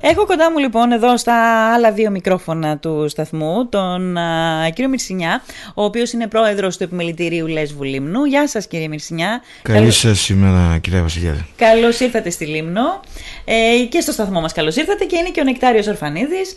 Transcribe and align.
Έχω 0.00 0.26
κοντά 0.26 0.50
μου 0.50 0.58
λοιπόν 0.58 0.92
εδώ 0.92 1.16
στα 1.16 1.34
άλλα 1.74 1.92
δύο 1.92 2.10
μικρόφωνα 2.10 2.78
του 2.78 3.08
σταθμού 3.08 3.68
τον 3.68 4.16
α, 4.16 4.70
κύριο 4.74 4.88
Μυρσινιά, 4.90 5.42
ο 5.74 5.84
οποίος 5.84 6.12
είναι 6.12 6.26
πρόεδρος 6.26 6.76
του 6.76 6.82
Επιμελητηρίου 6.82 7.46
Λέσβου 7.46 7.82
Λίμνου. 7.82 8.24
Γεια 8.24 8.48
σας, 8.48 8.66
κύριε 8.66 8.88
Μυρσινιά. 8.88 9.42
Καλή 9.62 9.78
Καλώς... 9.78 9.98
σας 9.98 10.20
σήμερα, 10.20 10.78
κυρία 10.80 11.02
Βασιλιάδη. 11.02 11.46
Καλώς 11.56 12.00
ήρθατε 12.00 12.30
στη 12.30 12.46
Λίμνο 12.46 13.00
ε, 13.44 13.84
και 13.88 14.00
στο 14.00 14.12
σταθμό 14.12 14.40
μας. 14.40 14.52
Καλώς 14.52 14.76
ήρθατε. 14.76 15.04
Και 15.04 15.16
είναι 15.16 15.28
και 15.28 15.40
ο 15.40 15.44
Νεκτάριος 15.44 15.86
Ορφανίδης, 15.86 16.56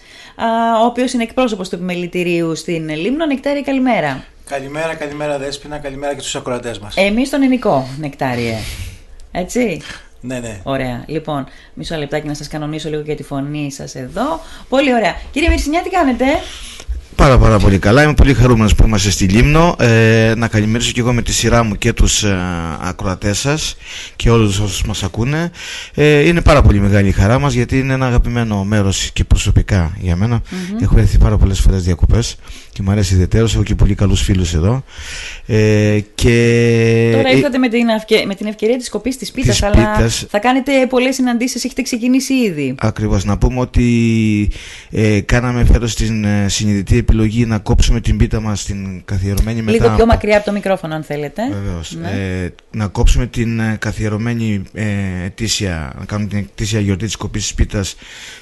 ο 0.81 0.85
οποίος 0.85 1.13
είναι 1.13 1.23
εκπρόσωπος 1.23 1.69
του 1.69 1.75
Επιμελητηρίου 1.75 2.55
στην 2.55 2.89
Λίμνο. 2.89 3.25
Νεκτάρια, 3.25 3.61
καλημέρα. 3.61 4.23
Καλημέρα, 4.49 4.95
καλημέρα 4.95 5.37
Δέσποινα, 5.37 5.77
καλημέρα 5.77 6.13
και 6.13 6.19
στους 6.19 6.35
ακροατές 6.35 6.79
μας. 6.79 6.95
Εμείς 6.95 7.29
τον 7.29 7.41
ελληνικό, 7.41 7.87
Νεκτάριε. 7.99 8.55
Έτσι. 9.31 9.81
Ναι, 10.21 10.39
ναι. 10.39 10.59
Ωραία. 10.63 11.03
Λοιπόν, 11.05 11.45
μισό 11.73 11.95
λεπτάκι 11.95 12.27
να 12.27 12.33
σας 12.33 12.47
κανονίσω 12.47 12.89
λίγο 12.89 13.01
για 13.01 13.15
τη 13.15 13.23
φωνή 13.23 13.71
σας 13.71 13.95
εδώ. 13.95 14.39
Πολύ 14.69 14.93
ωραία. 14.93 15.15
Κύριε 15.31 15.49
Μυρσινιά, 15.49 15.81
τι 15.81 15.89
κάνετε; 15.89 16.25
Πάρα 17.21 17.37
πάρα 17.37 17.59
πολύ 17.59 17.79
καλά. 17.79 18.03
Είμαι 18.03 18.13
πολύ 18.13 18.33
χαρούμενος 18.33 18.75
που 18.75 18.83
είμαστε 18.85 19.09
στη 19.09 19.25
Λίμνο. 19.25 19.75
Ε, 19.79 20.33
να 20.37 20.47
καλημερίσω 20.47 20.91
και 20.91 20.99
εγώ 20.99 21.13
με 21.13 21.21
τη 21.21 21.33
σειρά 21.33 21.63
μου 21.63 21.75
και 21.75 21.93
τους 21.93 22.23
ε, 22.23 22.37
ακροατές 22.81 23.39
σας 23.39 23.75
και 24.15 24.29
όλους 24.29 24.59
όσους 24.59 24.83
μας 24.83 25.03
ακούνε. 25.03 25.51
Ε, 25.93 26.27
είναι 26.27 26.41
πάρα 26.41 26.61
πολύ 26.61 26.79
μεγάλη 26.79 27.07
η 27.07 27.11
χαρά 27.11 27.39
μας 27.39 27.53
γιατί 27.53 27.79
είναι 27.79 27.93
ένα 27.93 28.05
αγαπημένο 28.05 28.63
μέρος 28.63 29.09
και 29.13 29.23
προσωπικά 29.23 29.97
για 29.99 30.15
μένα. 30.15 30.39
Mm-hmm. 30.41 30.81
Έχω 30.81 30.99
έρθει 30.99 31.17
πάρα 31.17 31.37
πολλές 31.37 31.59
φορές 31.59 31.83
διακοπές 31.83 32.35
και 32.81 32.87
μου 32.87 32.93
αρέσει 32.93 33.13
ιδιαίτερως. 33.13 33.53
Έχω 33.53 33.63
και 33.63 33.75
πολύ 33.75 33.95
καλούς 33.95 34.21
φίλους 34.21 34.53
εδώ. 34.53 34.83
Ε, 35.45 35.99
και... 36.15 37.09
Τώρα 37.13 37.29
ε, 37.29 37.35
ήρθατε 37.35 37.57
με 37.57 37.69
την, 37.69 37.89
ευκαι... 37.89 38.23
με 38.25 38.35
την 38.35 38.47
ευκαιρία 38.47 38.77
της 38.77 38.89
κοπής 38.89 39.17
της 39.17 39.31
πίτας, 39.31 39.63
αλλά 39.63 40.09
θα 40.29 40.39
κάνετε 40.39 40.71
πολλές 40.89 41.15
συναντήσεις, 41.15 41.65
έχετε 41.65 41.81
ξεκινήσει 41.81 42.33
ήδη. 42.33 42.75
Ακριβώς. 42.79 43.25
Να 43.25 43.37
πούμε 43.37 43.59
ότι 43.59 44.49
ε, 44.91 45.19
κάναμε 45.19 45.65
φέτος 45.65 45.95
την 45.95 46.23
ε, 46.23 46.45
συνειδητή 46.49 46.97
επιλογή 46.97 47.45
να 47.45 47.57
κόψουμε 47.57 48.01
την 48.01 48.17
πίτα 48.17 48.39
μας 48.39 48.61
στην 48.61 49.01
καθιερωμένη 49.05 49.61
μετά... 49.61 49.83
Λίγο 49.83 49.95
πιο 49.95 50.05
μακριά 50.05 50.37
από 50.37 50.45
το 50.45 50.51
μικρόφωνο 50.51 50.95
αν 50.95 51.03
θέλετε. 51.03 51.41
Βεβαίως. 51.63 51.95
Ναι. 52.01 52.09
Ε, 52.43 52.53
να 52.71 52.87
κόψουμε 52.87 53.25
την 53.25 53.59
ε, 53.59 53.77
καθιερωμένη 53.79 54.61
ε, 54.73 54.85
ετήσια, 55.25 55.93
να 55.99 56.05
κάνουμε 56.05 56.29
την 56.29 56.37
ετήσια 56.37 56.79
γιορτή 56.79 57.05
της 57.05 57.15
κοπής 57.15 57.41
της 57.41 57.53
πίτας 57.53 57.95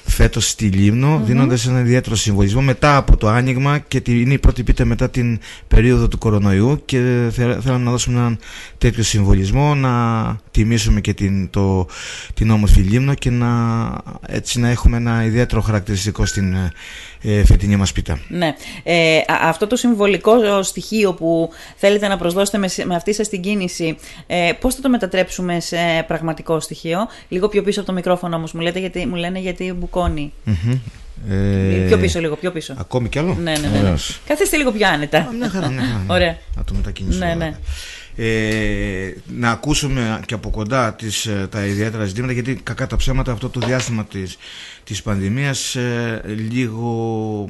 φέτος 0.04 0.48
στη 0.48 0.64
Λίμνο, 0.64 1.16
mm-hmm. 1.16 1.26
δίνοντας 1.26 1.66
ένα 1.66 1.80
ιδιαίτερο 1.80 2.16
συμβολισμό 2.16 2.60
μετά 2.60 2.96
από 2.96 3.16
το 3.16 3.28
άνοιγμα 3.28 3.78
και 3.88 4.00
είναι 4.30 4.38
η 4.38 4.42
πρώτη 4.42 4.62
πίτα 4.62 4.84
μετά 4.84 5.10
την 5.10 5.38
περίοδο 5.68 6.08
του 6.08 6.18
κορονοϊού 6.18 6.82
και 6.84 7.28
θέλαμε 7.34 7.84
να 7.84 7.90
δώσουμε 7.90 8.18
έναν 8.18 8.38
τέτοιο 8.78 9.02
συμβολισμό, 9.02 9.74
να 9.74 9.90
τιμήσουμε 10.50 11.00
και 11.00 11.14
την, 11.14 11.50
το, 11.50 11.86
την 12.34 12.50
όμορφη 12.50 12.80
Λίμνο 12.80 13.14
και 13.14 13.30
να, 13.30 13.48
έτσι 14.26 14.60
να 14.60 14.68
έχουμε 14.68 14.96
ένα 14.96 15.24
ιδιαίτερο 15.24 15.60
χαρακτηριστικό 15.60 16.26
στην 16.26 16.54
ε, 17.22 17.44
φετινή 17.44 17.76
μας 17.76 17.92
πίτα. 17.92 18.18
Ναι. 18.28 18.54
Ε, 18.82 19.18
αυτό 19.40 19.66
το 19.66 19.76
συμβολικό 19.76 20.62
στοιχείο 20.62 21.14
που 21.14 21.50
θέλετε 21.76 22.08
να 22.08 22.16
προσδώσετε 22.16 22.58
με, 22.58 22.68
με 22.84 22.94
αυτή 22.94 23.14
σας 23.14 23.28
την 23.28 23.40
κίνηση, 23.40 23.96
ε, 24.26 24.52
πώς 24.60 24.74
θα 24.74 24.80
το 24.80 24.88
μετατρέψουμε 24.88 25.60
σε 25.60 25.76
πραγματικό 26.06 26.60
στοιχείο; 26.60 27.08
Λίγο 27.28 27.48
πιο 27.48 27.62
πίσω 27.62 27.80
από 27.80 27.88
το 27.88 27.94
μικρόφωνο 27.94 28.36
όμως 28.36 28.52
μου, 28.52 28.60
λέτε, 28.60 28.78
γιατί, 28.78 29.06
μου 29.06 29.14
λένε 29.14 29.38
γιατί 29.38 29.72
μπουκώνει. 29.72 30.32
Mm-hmm. 30.46 30.78
Ε... 31.28 31.86
Πιο 31.86 31.98
πίσω 31.98 32.20
λίγο, 32.20 32.36
πιο 32.36 32.50
πίσω. 32.50 32.74
Ακόμη 32.78 33.08
κι 33.08 33.18
άλλο; 33.18 33.36
Ναι, 33.42 33.52
ναι, 33.52 33.68
ναι. 33.68 33.80
ναι. 33.80 33.94
Καθίστε 34.26 34.56
λίγο 34.56 34.72
πιο 34.72 34.88
άνετα. 34.88 35.32
Ναι, 35.38 35.48
χαρά, 35.48 35.68
ναι, 35.68 35.80
χαρά. 35.80 36.04
Ωραία. 36.06 36.38
Να 36.56 36.64
το 36.64 36.74
μετακινήσουμε. 36.74 37.26
Ναι, 37.26 37.34
ναι. 37.34 37.54
Ε, 38.16 39.14
να 39.26 39.50
ακούσουμε 39.50 40.20
και 40.26 40.34
από 40.34 40.50
κοντά 40.50 40.94
τις, 40.94 41.26
ε, 41.26 41.48
τα 41.50 41.66
ιδιαίτερα 41.66 42.04
ζητήματα 42.04 42.32
γιατί 42.32 42.54
κακά 42.54 42.86
τα 42.86 42.96
ψέματα 42.96 43.32
αυτό 43.32 43.48
το 43.48 43.60
διάστημα 43.66 44.04
της, 44.04 44.38
της 44.84 45.02
πανδημίας 45.02 45.74
ε, 45.74 46.22
λίγο 46.50 47.48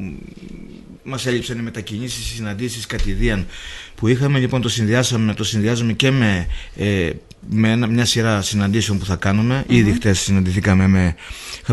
μας 1.03 1.27
έλειψαν 1.27 1.59
οι 1.59 1.63
μετακινήσεις, 1.63 2.31
οι 2.31 2.35
συναντήσεις 2.35 2.87
κατηδίαν 2.87 3.47
που 3.95 4.09
είχαμε 4.09 4.39
λοιπόν 4.39 4.61
το 4.61 4.69
συνδυάσαμε, 4.69 5.35
το 5.35 5.45
συνδυάζουμε 5.45 5.93
και 5.93 6.11
με, 6.11 6.47
ε, 6.77 7.11
με 7.49 7.87
μια 7.87 8.05
σειρά 8.05 8.43
συναντήσεων 8.43 8.99
που 8.99 9.05
θα 9.05 9.17
κάνουμε 9.17 9.65
mm-hmm. 9.67 9.73
ήδη 9.73 9.93
χτες 9.93 10.21
συναντηθήκαμε 10.21 10.87
με 10.87 11.15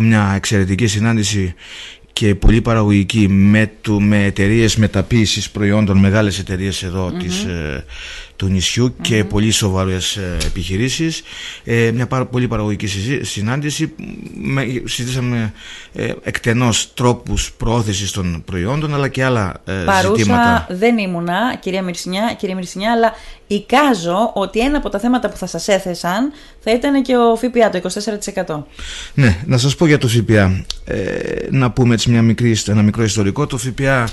μια 0.01 0.33
εξαιρετική 0.35 0.87
συνάντηση 0.87 1.53
και 2.17 2.35
πολύ 2.35 2.61
παραγωγική 2.61 3.27
με, 3.27 3.71
του, 3.81 4.01
με 4.01 4.23
εταιρείες 4.23 4.75
μεταποίησης 4.75 5.49
προϊόντων, 5.49 5.97
μεγάλες 5.97 6.39
εταιρείες 6.39 6.83
εδώ 6.83 7.07
mm-hmm. 7.07 7.19
της, 7.23 7.45
ε, 8.37 8.45
του 8.45 8.47
νησιου 8.47 8.95
και 9.01 9.23
πολύ 9.23 9.51
σοβαρές 9.51 10.15
ε, 10.15 10.37
επιχειρήσεις. 10.45 11.21
Ε, 11.63 11.91
μια 11.91 12.07
πάρα, 12.07 12.25
πολύ 12.25 12.47
παραγωγική 12.47 12.87
συνάντηση. 13.21 13.93
Με, 14.33 14.63
συζητήσαμε 14.83 15.53
ε, 15.93 16.13
εκτενώς 16.23 16.93
τρόπους 16.93 17.51
προώθησης 17.57 18.11
των 18.11 18.43
προϊόντων 18.45 18.93
αλλά 18.93 19.07
και 19.07 19.23
άλλα 19.23 19.61
ε, 19.65 19.73
Παρούσα, 19.73 20.15
ζητήματα. 20.15 20.67
δεν 20.69 20.97
ήμουνα, 20.97 21.55
κυρία 21.59 21.81
Μυρσινιά, 21.81 22.35
κυρία 22.37 22.55
Μυρσινιά, 22.55 22.91
αλλά 22.91 23.13
εικάζω 23.47 24.31
ότι 24.33 24.59
ένα 24.59 24.77
από 24.77 24.89
τα 24.89 24.99
θέματα 24.99 25.29
που 25.29 25.37
θα 25.37 25.45
σας 25.47 25.67
έθεσαν 25.67 26.31
θα 26.59 26.71
ήταν 26.71 27.03
και 27.03 27.15
ο 27.15 27.35
ΦΠΑ, 27.35 27.69
το 27.69 27.81
24%. 28.57 28.63
Ναι, 29.13 29.37
να 29.45 29.57
σας 29.57 29.75
πω 29.75 29.85
για 29.85 29.97
το 29.97 30.07
ΦΠΑ. 30.07 30.65
Ε, 30.85 31.47
να 31.49 31.71
πούμε 31.71 31.93
έτσι 31.93 32.09
μια 32.09 32.21
μικρή, 32.21 32.57
ένα 32.67 32.81
μικρό 32.81 33.03
ιστορικό. 33.03 33.47
Το 33.47 33.57
ΦΠΑ 33.57 34.09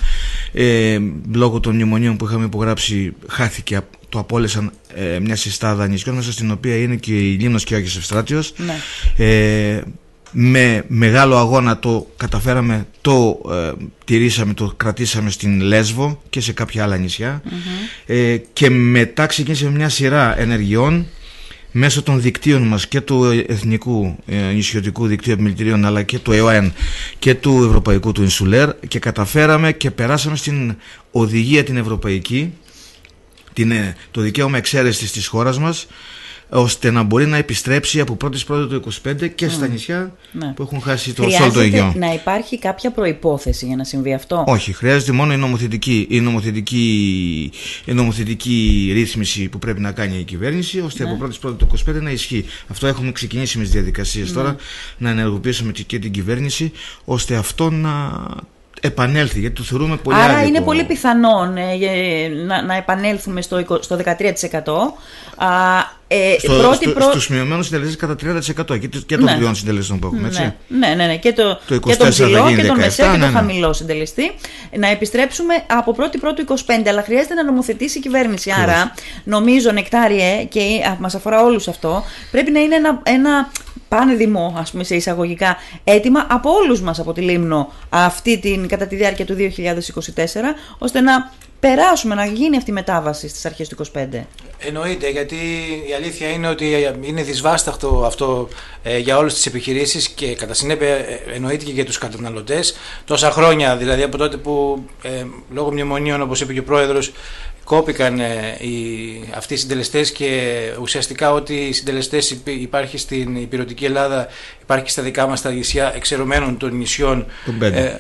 ε, 0.53 0.99
λόγω 1.33 1.61
των 1.61 1.75
μνημονίων 1.75 2.17
που 2.17 2.25
είχαμε 2.25 2.45
υπογράψει 2.45 3.15
χάθηκε 3.29 3.81
το 4.15 4.21
απόλυσαν 4.21 4.73
ε, 4.95 5.19
μια 5.19 5.37
συστάδα 5.37 5.87
νησιών 5.87 6.15
μέσα 6.15 6.33
στην 6.33 6.51
οποία 6.51 6.77
είναι 6.77 6.97
και 6.97 7.13
η 7.13 7.37
Λίμνος 7.37 7.65
και 7.65 7.75
ο 7.75 7.77
Άγιος 7.77 7.97
Ευστράτιος. 7.97 8.53
Ναι. 8.57 8.75
ε, 9.27 9.83
με 10.31 10.85
μεγάλο 10.89 11.37
αγώνα 11.37 11.79
το 11.79 12.07
καταφέραμε, 12.17 12.87
το 13.01 13.41
ε, 13.51 13.73
τηρήσαμε, 14.05 14.55
το 14.55 14.73
κρατήσαμε 14.77 15.31
στην 15.31 15.61
Λέσβο 15.61 16.23
και 16.31 16.41
σε 16.41 16.53
κάποια 16.53 16.83
άλλα 16.83 17.01
ε, 18.07 18.37
και 18.53 18.71
μετά 18.71 19.27
ξεκίνησε 19.27 19.71
μια 19.71 19.89
σειρά 19.89 20.41
ενεργειών 20.41 21.07
μέσω 21.71 22.03
των 22.03 22.21
δικτύων 22.21 22.63
μας 22.63 22.87
και 22.87 23.01
του 23.01 23.45
Εθνικού 23.47 24.17
ε, 24.27 24.53
Νησιωτικού 24.53 25.07
Δικτύου 25.07 25.33
Επιμελητηρίων 25.33 25.85
αλλά 25.85 26.03
και 26.03 26.19
του 26.19 26.33
ΕΟΕΝ 26.33 26.73
και 27.19 27.35
του 27.35 27.65
Ευρωπαϊκού 27.67 28.13
του 28.13 28.23
Ινσουλέρ. 28.23 28.71
Και 28.89 28.99
καταφέραμε 28.99 29.73
και 29.73 29.91
περάσαμε 29.91 30.37
στην 30.37 30.77
οδηγία 31.11 31.65
την 31.65 31.77
Ευρωπαϊκή 31.77 32.53
την, 33.55 33.71
ε, 33.71 33.97
το 34.11 34.21
δικαίωμα 34.21 34.57
εξαίρεσης 34.57 35.13
της 35.13 35.27
χώρας 35.27 35.59
μας 35.59 35.87
ώστε 36.49 36.91
να 36.91 37.03
μπορεί 37.03 37.27
να 37.27 37.37
επιστρέψει 37.37 38.01
από 38.01 38.17
1η 38.25 38.45
Πρώτη 38.47 38.69
του 38.69 38.93
25 39.05 39.29
και 39.35 39.49
στα 39.49 39.67
νησιά 39.67 40.15
ναι. 40.33 40.53
που 40.53 40.63
έχουν 40.63 40.81
χάσει 40.81 41.15
το 41.15 41.31
σόλ 41.31 41.53
το 41.53 41.61
Αιγαίο. 41.61 41.93
να 41.97 42.13
υπάρχει 42.13 42.59
κάποια 42.59 42.91
προϋπόθεση 42.91 43.67
για 43.67 43.77
να 43.77 43.85
συμβεί 43.85 44.15
αυτό; 44.15 44.45
Όχι, 44.47 44.73
χρειάζεται 44.73 45.13
μόνο 45.13 45.33
η 45.33 45.37
νομοθετική, 45.37 46.07
η 46.11 46.21
νομοθετική, 46.21 47.53
η 47.85 47.93
νομοθετική 47.93 48.91
ρύθμιση 48.93 49.49
που 49.49 49.59
πρέπει 49.59 49.81
να 49.81 49.93
κάνει 49.93 50.19
η 50.19 50.23
κυβέρνηση 50.23 50.81
ώστε 50.81 51.05
ναι. 51.05 51.11
από 51.11 51.27
1η 51.27 51.41
Πρώτη 51.41 51.65
του 51.65 51.69
25 51.91 52.03
να 52.03 52.11
ισχύει. 52.11 52.45
Αυτό 52.69 52.87
έχουμε 52.87 53.13
ξεκινήσει 53.13 53.59
με 53.59 53.65
τις 53.65 53.73
διαδικασίες 53.73 54.29
ναι. 54.29 54.35
τώρα 54.35 54.57
να 54.99 55.11
ενεργοποιήσουμε 55.11 55.73
και 55.73 55.99
την 55.99 56.11
κυβέρνηση 56.11 56.73
ώστε 57.05 57.37
αυτό 57.37 57.71
να 57.71 58.13
επανέλθει, 58.87 59.41
γιατί 59.41 59.55
το 59.55 59.63
θεωρούμε 59.63 59.97
πολύ 59.97 60.19
Άρα 60.19 60.43
είναι 60.43 60.61
πολύ 60.61 60.85
πιθανόν 60.85 61.57
ε, 61.57 62.29
να, 62.47 62.63
να 62.63 62.75
επανέλθουμε 62.75 63.43
στο, 63.43 63.65
στο 63.81 63.99
13%. 64.05 65.45
Α, 65.45 65.49
ε, 66.09 66.35
στο, 66.39 66.53
πρώτη, 66.53 66.91
στο, 66.91 67.01
Στους 67.01 67.29
μειωμένους 67.29 67.67
συντελεστές 67.67 67.97
κατά 67.97 68.15
30% 68.75 68.81
και, 68.81 68.89
και 69.07 69.17
των 69.17 69.25
ναι. 69.25 69.55
συντελεστών 69.55 69.99
που 69.99 70.07
έχουμε, 70.07 70.27
έτσι. 70.27 70.55
Ναι, 70.69 70.95
ναι, 70.97 71.07
ναι, 71.07 71.17
και, 71.17 71.33
το, 71.33 71.61
το 71.67 71.79
και 71.79 71.97
τον 71.97 72.09
ψηλό 72.09 72.55
και 72.57 72.65
τον 72.67 72.77
μεσαίο 72.77 73.07
και 73.07 73.11
τον 73.11 73.21
ναι, 73.21 73.27
ναι. 73.27 73.33
χαμηλό 73.33 73.73
συντελεστή. 73.73 74.33
Να 74.79 74.89
επιστρέψουμε 74.89 75.55
από 75.67 75.95
1η 75.99 76.19
Πρώτου 76.21 76.45
25, 76.49 76.55
αλλά 76.89 77.03
χρειάζεται 77.03 77.35
να 77.35 77.45
νομοθετήσει 77.45 77.99
η 77.99 78.01
κυβέρνηση. 78.01 78.51
Άρα, 78.63 78.95
νομίζω, 79.25 79.73
Νεκτάριε, 79.73 80.45
και 80.45 80.61
μας 80.99 81.15
αφορά 81.15 81.43
όλους 81.43 81.69
αυτό, 81.69 82.05
πρέπει 82.31 82.51
να 82.51 82.61
είναι 82.61 82.75
ένα, 82.75 83.01
ένα 83.03 83.51
πανεδημό, 83.89 84.55
ας 84.59 84.71
πούμε 84.71 84.85
σε 84.85 84.95
εισαγωγικά, 84.95 85.57
έτοιμα 85.85 86.27
από 86.31 86.51
όλους 86.51 86.81
μας 86.81 86.99
από 86.99 87.13
τη 87.13 87.21
Λίμνο 87.21 87.73
αυτή 87.89 88.39
την, 88.39 88.69
κατά 88.69 88.87
τη 88.87 88.97
διάρκεια 88.97 89.25
του 89.25 89.37
2024, 89.37 89.41
ώστε 90.79 91.01
να 91.01 91.31
περάσουμε, 91.61 92.15
να 92.15 92.25
γίνει 92.27 92.57
αυτή 92.57 92.71
η 92.71 92.73
μετάβαση 92.73 93.29
στις 93.29 93.47
αρχές 93.47 93.69
του 93.69 93.77
25. 93.95 94.27
Εννοείται, 94.59 95.09
γιατί 95.11 95.37
η 95.89 95.93
αλήθεια 95.95 96.29
είναι 96.29 96.49
ότι 96.49 96.95
είναι 97.01 97.23
δυσβάσταχτο 97.23 98.03
αυτό 98.07 98.49
ε, 98.83 98.99
για 98.99 99.17
όλες 99.17 99.35
τις 99.35 99.47
επιχειρήσεις 99.47 100.09
και 100.09 100.35
κατά 100.35 100.55
συνέπεια 100.55 100.89
ε, 100.89 101.21
εννοείται 101.35 101.65
και 101.65 101.73
για 101.73 101.85
τους 101.85 101.99
καταναλωτές. 101.99 102.77
Τόσα 103.05 103.31
χρόνια, 103.31 103.77
δηλαδή 103.77 104.03
από 104.03 104.17
τότε 104.17 104.37
που 104.37 104.85
ε, 105.03 105.25
λόγω 105.51 105.71
μνημονίων, 105.73 106.23
όπως 106.23 106.41
είπε 106.41 106.53
και 106.53 106.59
ο 106.61 106.65
Πρόεδρος, 106.65 107.13
κόπηκαν 107.65 108.21
ε, 108.21 108.57
οι, 108.61 109.29
αυτοί 109.37 109.55
οι 109.55 109.57
συντελεστές 109.57 110.13
και 110.13 110.61
ουσιαστικά 110.81 111.33
ότι 111.33 111.55
οι 111.55 111.73
συντελεστές 111.73 112.37
υπάρχει 112.45 112.99
στην 112.99 113.37
υπηρετική 113.37 113.85
Ελλάδα 113.85 114.27
υπάρχει 114.63 114.91
στα 114.91 115.03
δικά 115.03 115.27
μας 115.27 115.43
τα 115.43 115.51
νησιά 115.51 115.93
εξαιρωμένων 115.97 116.57
των 116.57 116.77
νησιών 116.77 117.27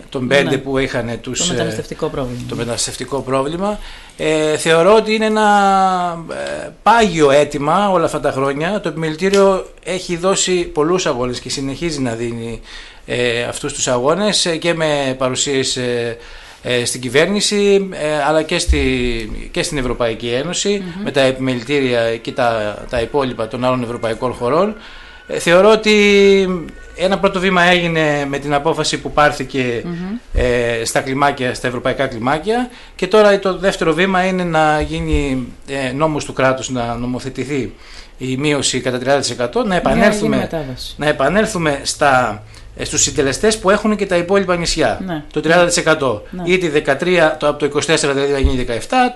των 0.08 0.28
πέντε, 0.28 0.54
ε, 0.54 0.56
που 0.56 0.78
είχαν 0.78 1.18
τους, 1.20 1.46
το 1.46 1.52
μεταναστευτικό 1.52 2.08
πρόβλημα. 2.08 2.40
Το 2.48 2.56
μεταναστευτικό 2.56 3.20
πρόβλημα. 3.20 3.78
Ε, 4.16 4.56
θεωρώ 4.56 4.94
ότι 4.94 5.14
είναι 5.14 5.26
ένα 5.26 6.24
ε, 6.30 6.68
πάγιο 6.82 7.30
αίτημα 7.30 7.90
όλα 7.90 8.04
αυτά 8.04 8.20
τα 8.20 8.30
χρόνια. 8.32 8.80
Το 8.80 8.88
επιμελητήριο 8.88 9.66
έχει 9.84 10.16
δώσει 10.16 10.64
πολλούς 10.64 11.06
αγώνες 11.06 11.40
και 11.40 11.50
συνεχίζει 11.50 12.00
να 12.00 12.12
δίνει 12.12 12.60
ε, 13.06 13.42
αυτούς 13.42 13.72
τους 13.72 13.88
αγώνες 13.88 14.56
και 14.58 14.74
με 14.74 15.14
παρουσίες 15.18 15.76
ε, 15.76 16.16
στην 16.84 17.00
κυβέρνηση 17.00 17.88
ε, 17.92 18.22
αλλά 18.22 18.42
και, 18.42 18.58
στη, 18.58 19.48
και 19.50 19.62
στην 19.62 19.78
Ευρωπαϊκή 19.78 20.30
με 21.04 21.10
τα 21.10 21.20
επιμελητήρια 21.20 22.16
και 22.16 22.32
τα, 22.32 22.78
τα 22.90 23.00
υπόλοιπα 23.00 23.48
των 23.48 23.64
άλλων 23.64 23.82
ευρωπαϊκών 23.82 24.32
χωρών. 24.32 24.74
Ε, 25.26 25.38
θεωρώ 25.38 25.70
ότι 25.70 25.94
ένα 26.96 27.18
πρώτο 27.18 27.40
βήμα 27.40 27.62
έγινε 27.62 28.26
με 28.28 28.38
την 28.38 28.54
απόφαση 28.54 29.00
που 29.00 29.12
πάρθηκε 29.12 29.84
στα, 30.84 31.00
κλιμάκια, 31.00 31.54
στα 31.54 31.66
ευρωπαϊκά 31.66 32.06
κλιμάκια. 32.06 32.68
Και 32.96 33.06
τώρα 33.06 33.38
το 33.38 33.58
δεύτερο 33.58 33.92
βήμα 33.92 34.24
είναι 34.24 34.44
να 34.44 34.80
γίνει 34.80 35.46
ε, 35.68 35.92
νόμος 35.92 36.24
του 36.24 36.32
κράτους 36.32 36.70
να 36.70 36.94
νομοθετηθεί 36.94 37.72
η 38.18 38.36
μείωση 38.36 38.80
κατά 38.80 39.20
30% 39.62 39.64
να 39.66 39.74
επανέλθουμε, 39.76 40.48
να 40.96 41.08
επανέλθουμε 41.08 41.80
στα 41.82 42.42
ε, 42.52 42.53
στους 42.82 43.02
συντελεστές 43.02 43.58
που 43.58 43.70
έχουν 43.70 43.96
και 43.96 44.06
τα 44.06 44.16
υπόλοιπα 44.16 44.56
νησιά. 44.56 45.00
Ναι. 45.06 45.22
Το 45.32 45.40
30%. 45.44 46.20
Ναι. 46.30 46.42
Ή 46.44 46.72
13, 46.86 47.36
το, 47.38 47.48
από 47.48 47.68
το 47.68 47.78
24 47.78 47.96
δηλαδή 47.98 48.32
να 48.32 48.38
γίνει 48.38 48.66
17 48.68 48.72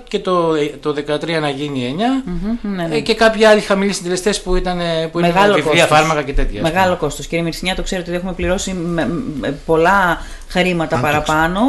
και 0.09 0.19
το, 0.19 0.53
το 0.81 0.95
13 1.09 1.41
να 1.41 1.49
γίνει 1.49 1.97
9 1.99 2.29
ναι, 2.63 2.87
ναι. 2.87 2.97
Ε, 2.97 3.01
και 3.01 3.15
κάποιοι 3.15 3.45
άλλοι 3.45 3.61
χαμηλοί 3.61 3.93
συντελεστές 3.93 4.41
που 4.41 4.57
ήταν 4.57 4.79
που 5.13 5.21
Μεγάλο 5.21 5.55
βιβλία, 5.55 5.87
φάρμακα 5.87 6.23
και 6.23 6.33
τέτοια. 6.33 6.63
Μεγάλο 6.63 6.97
κόστος. 6.97 7.27
Κύριε 7.27 7.45
Μυρσινιά, 7.45 7.75
το 7.75 7.83
ξέρετε 7.83 8.09
ότι 8.09 8.19
έχουμε 8.19 8.33
πληρώσει 8.33 8.73
με, 8.73 9.09
πολλά 9.67 10.23
χρήματα 10.49 10.99
παραπάνω. 10.99 11.61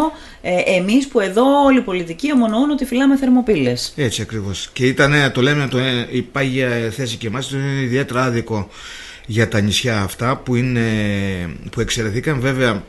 Ε, 0.41 0.75
εμείς 0.75 1.07
που 1.07 1.19
εδώ 1.19 1.63
όλοι 1.63 1.77
οι 1.77 1.81
πολιτικοί 1.81 2.31
ομονοούν 2.31 2.69
ότι 2.69 2.85
φυλάμε 2.85 3.17
θερμοπύλες. 3.17 3.93
Έτσι 3.95 4.21
ακριβώς. 4.21 4.69
Και 4.73 4.85
ήταν, 4.85 5.13
το 5.33 5.41
λέμε, 5.41 5.67
το, 5.67 5.77
η 6.11 6.21
πάγια 6.21 6.69
θέση 6.91 7.15
και 7.15 7.27
εμάς 7.27 7.51
είναι 7.51 7.81
ιδιαίτερα 7.81 8.23
άδικο 8.23 8.69
για 9.29 9.47
τα 9.47 9.61
νησιά 9.61 10.01
αυτά 10.01 10.37
που, 10.37 10.55
είναι, 10.55 10.81
που 11.71 11.81
εξαιρεθήκαν 11.81 12.39
βέβαια 12.39 12.83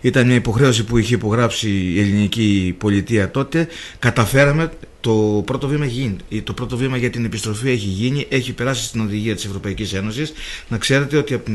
ήταν 0.00 0.26
μια 0.26 0.34
υποχρέωση 0.34 0.84
που 0.84 0.98
είχε 0.98 1.14
υπογράψει 1.14 1.68
η 1.70 2.00
ελληνική 2.00 2.74
πολιτεία 2.78 3.30
τότε 3.30 3.68
καταφέραμε 3.98 4.70
το 5.00 5.42
πρώτο 5.46 5.68
βήμα 5.68 5.84
έχει 5.84 5.94
γίνει. 6.28 6.42
Το 6.42 6.52
πρώτο 6.52 6.76
βήμα 6.76 6.96
για 6.96 7.10
την 7.10 7.24
επιστροφή 7.24 7.70
έχει 7.70 7.86
γίνει, 7.86 8.26
έχει 8.28 8.52
περάσει 8.52 8.84
στην 8.84 9.00
οδηγία 9.00 9.34
της 9.34 9.44
Ευρωπαϊκής 9.44 9.92
Ένωσης. 9.92 10.32
Να 10.68 10.78
ξέρετε 10.78 11.16
ότι 11.16 11.34
από, 11.34 11.50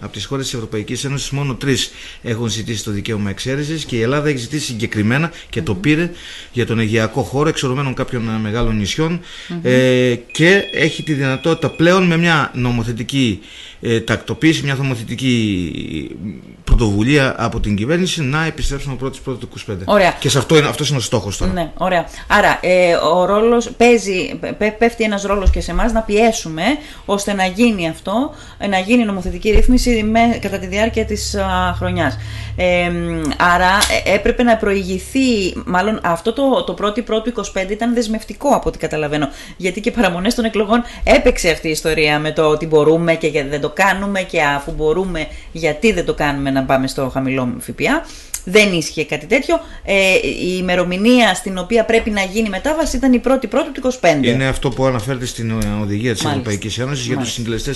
από 0.00 0.12
τις 0.12 0.24
χώρες 0.24 0.44
της 0.44 0.54
Ευρωπαϊκής 0.54 1.04
Ένωσης 1.04 1.30
μόνο 1.30 1.54
τρεις 1.54 1.90
έχουν 2.22 2.48
ζητήσει 2.48 2.84
το 2.84 2.90
δικαίωμα 2.90 3.30
εξαίρεσης 3.30 3.84
και 3.84 3.96
η 3.96 4.00
Ελλάδα 4.00 4.28
έχει 4.28 4.38
ζητήσει 4.38 4.64
συγκεκριμένα 4.64 5.32
και 5.50 5.62
το 5.62 5.74
πήρε 5.74 6.10
για 6.52 6.66
τον 6.66 6.78
Αιγιακό 6.78 7.22
χώρο 7.22 7.48
εξορωμένων 7.48 7.94
κάποιων 7.94 8.22
μεγάλων 8.22 8.76
νησιών 8.76 9.20
ε, 9.62 10.14
και 10.32 10.62
έχει 10.72 11.02
τη 11.02 11.12
δυνατότητα 11.12 11.70
πλέον 11.70 12.06
με 12.06 12.16
μια 12.16 12.50
νομοθετική 12.54 13.40
ε, 13.84 14.00
τακτοποίηση, 14.00 14.64
μια 14.64 14.74
νομοθετική 14.74 16.16
πρωτοβουλία 16.64 17.34
από 17.38 17.60
την 17.60 17.76
κυβέρνηση 17.76 18.22
να 18.22 18.44
επιστρέψουμε 18.44 18.94
πρώτη 18.94 19.18
πρώτη 19.24 19.46
του 19.46 19.48
25. 19.68 19.74
Ωραία. 19.84 20.14
Και 20.18 20.28
σε 20.28 20.38
αυτό 20.38 20.56
είναι, 20.56 20.68
αυτός 20.68 20.88
είναι 20.88 20.98
ο 20.98 21.00
στόχος 21.00 21.36
τώρα. 21.36 21.52
Ναι, 21.52 21.70
ωραία. 21.76 22.06
Άρα, 22.26 22.58
ε, 22.60 22.94
ο 22.94 23.24
ρόλος, 23.24 23.70
παίζει, 23.76 24.38
πέφτει 24.78 25.04
ένας 25.04 25.22
ρόλος 25.22 25.50
και 25.50 25.60
σε 25.60 25.70
εμάς 25.70 25.92
να 25.92 26.00
πιέσουμε 26.00 26.62
ώστε 27.04 27.32
να 27.32 27.46
γίνει 27.46 27.88
αυτό, 27.88 28.30
να 28.68 28.78
γίνει 28.78 29.04
νομοθετική 29.04 29.50
ρύθμιση 29.50 30.02
με, 30.02 30.38
κατά 30.40 30.58
τη 30.58 30.66
διάρκεια 30.66 31.04
της 31.04 31.36
χρονιάς. 31.76 32.18
Ε, 32.56 32.90
άρα, 33.36 33.70
ε, 34.04 34.14
έπρεπε 34.14 34.42
να 34.42 34.56
προηγηθεί, 34.56 35.52
μάλλον 35.64 36.00
αυτό 36.02 36.32
το, 36.32 36.64
το 36.64 36.72
πρώτη 36.72 37.02
πρώτου 37.02 37.32
25 37.36 37.70
ήταν 37.70 37.94
δεσμευτικό 37.94 38.48
από 38.48 38.68
ό,τι 38.68 38.78
καταλαβαίνω. 38.78 39.28
Γιατί 39.56 39.80
και 39.80 39.90
παραμονές 39.90 40.34
των 40.34 40.44
εκλογών 40.44 40.82
έπαιξε 41.04 41.50
αυτή 41.50 41.68
η 41.68 41.70
ιστορία 41.70 42.18
με 42.18 42.32
το 42.32 42.44
ότι 42.44 42.66
μπορούμε 42.66 43.14
και 43.14 43.26
γιατί 43.26 43.48
δεν 43.48 43.60
το 43.60 43.68
κάνουμε 43.74 44.22
και 44.22 44.42
αφού 44.42 44.72
μπορούμε 44.72 45.26
γιατί 45.52 45.92
δεν 45.92 46.04
το 46.04 46.14
κάνουμε 46.14 46.50
να 46.50 46.64
πάμε 46.64 46.86
στο 46.86 47.08
χαμηλό 47.08 47.56
ΦΠΑ. 47.60 48.04
Δεν 48.44 48.72
ίσχυε 48.72 49.04
κάτι 49.04 49.26
τέτοιο. 49.26 49.60
Ε, 49.84 50.14
η 50.22 50.56
ημερομηνία 50.58 51.34
στην 51.34 51.58
οποία 51.58 51.84
πρέπει 51.84 52.10
να 52.10 52.22
γίνει 52.22 52.48
μετάβαση 52.48 52.96
ήταν 52.96 53.12
η 53.12 53.20
1η 53.24 53.48
Πρώτη 53.48 53.80
του 53.80 53.92
25. 54.00 54.24
Είναι 54.24 54.46
αυτό 54.46 54.70
που 54.70 54.84
αναφέρεται 54.84 55.26
στην 55.26 55.62
οδηγία 55.82 56.12
της 56.12 56.24
Ευρωπαϊκής 56.24 56.78
Ένωσης 56.78 57.06
για 57.06 57.16
τους 57.16 57.32
συντελεστέ 57.32 57.74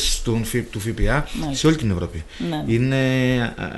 του 0.70 0.80
ΦΠΑ 0.80 1.28
σε 1.50 1.66
όλη 1.66 1.76
την 1.76 1.90
Ευρώπη. 1.90 2.24
Ναι. 2.50 2.74
Είναι, 2.74 2.96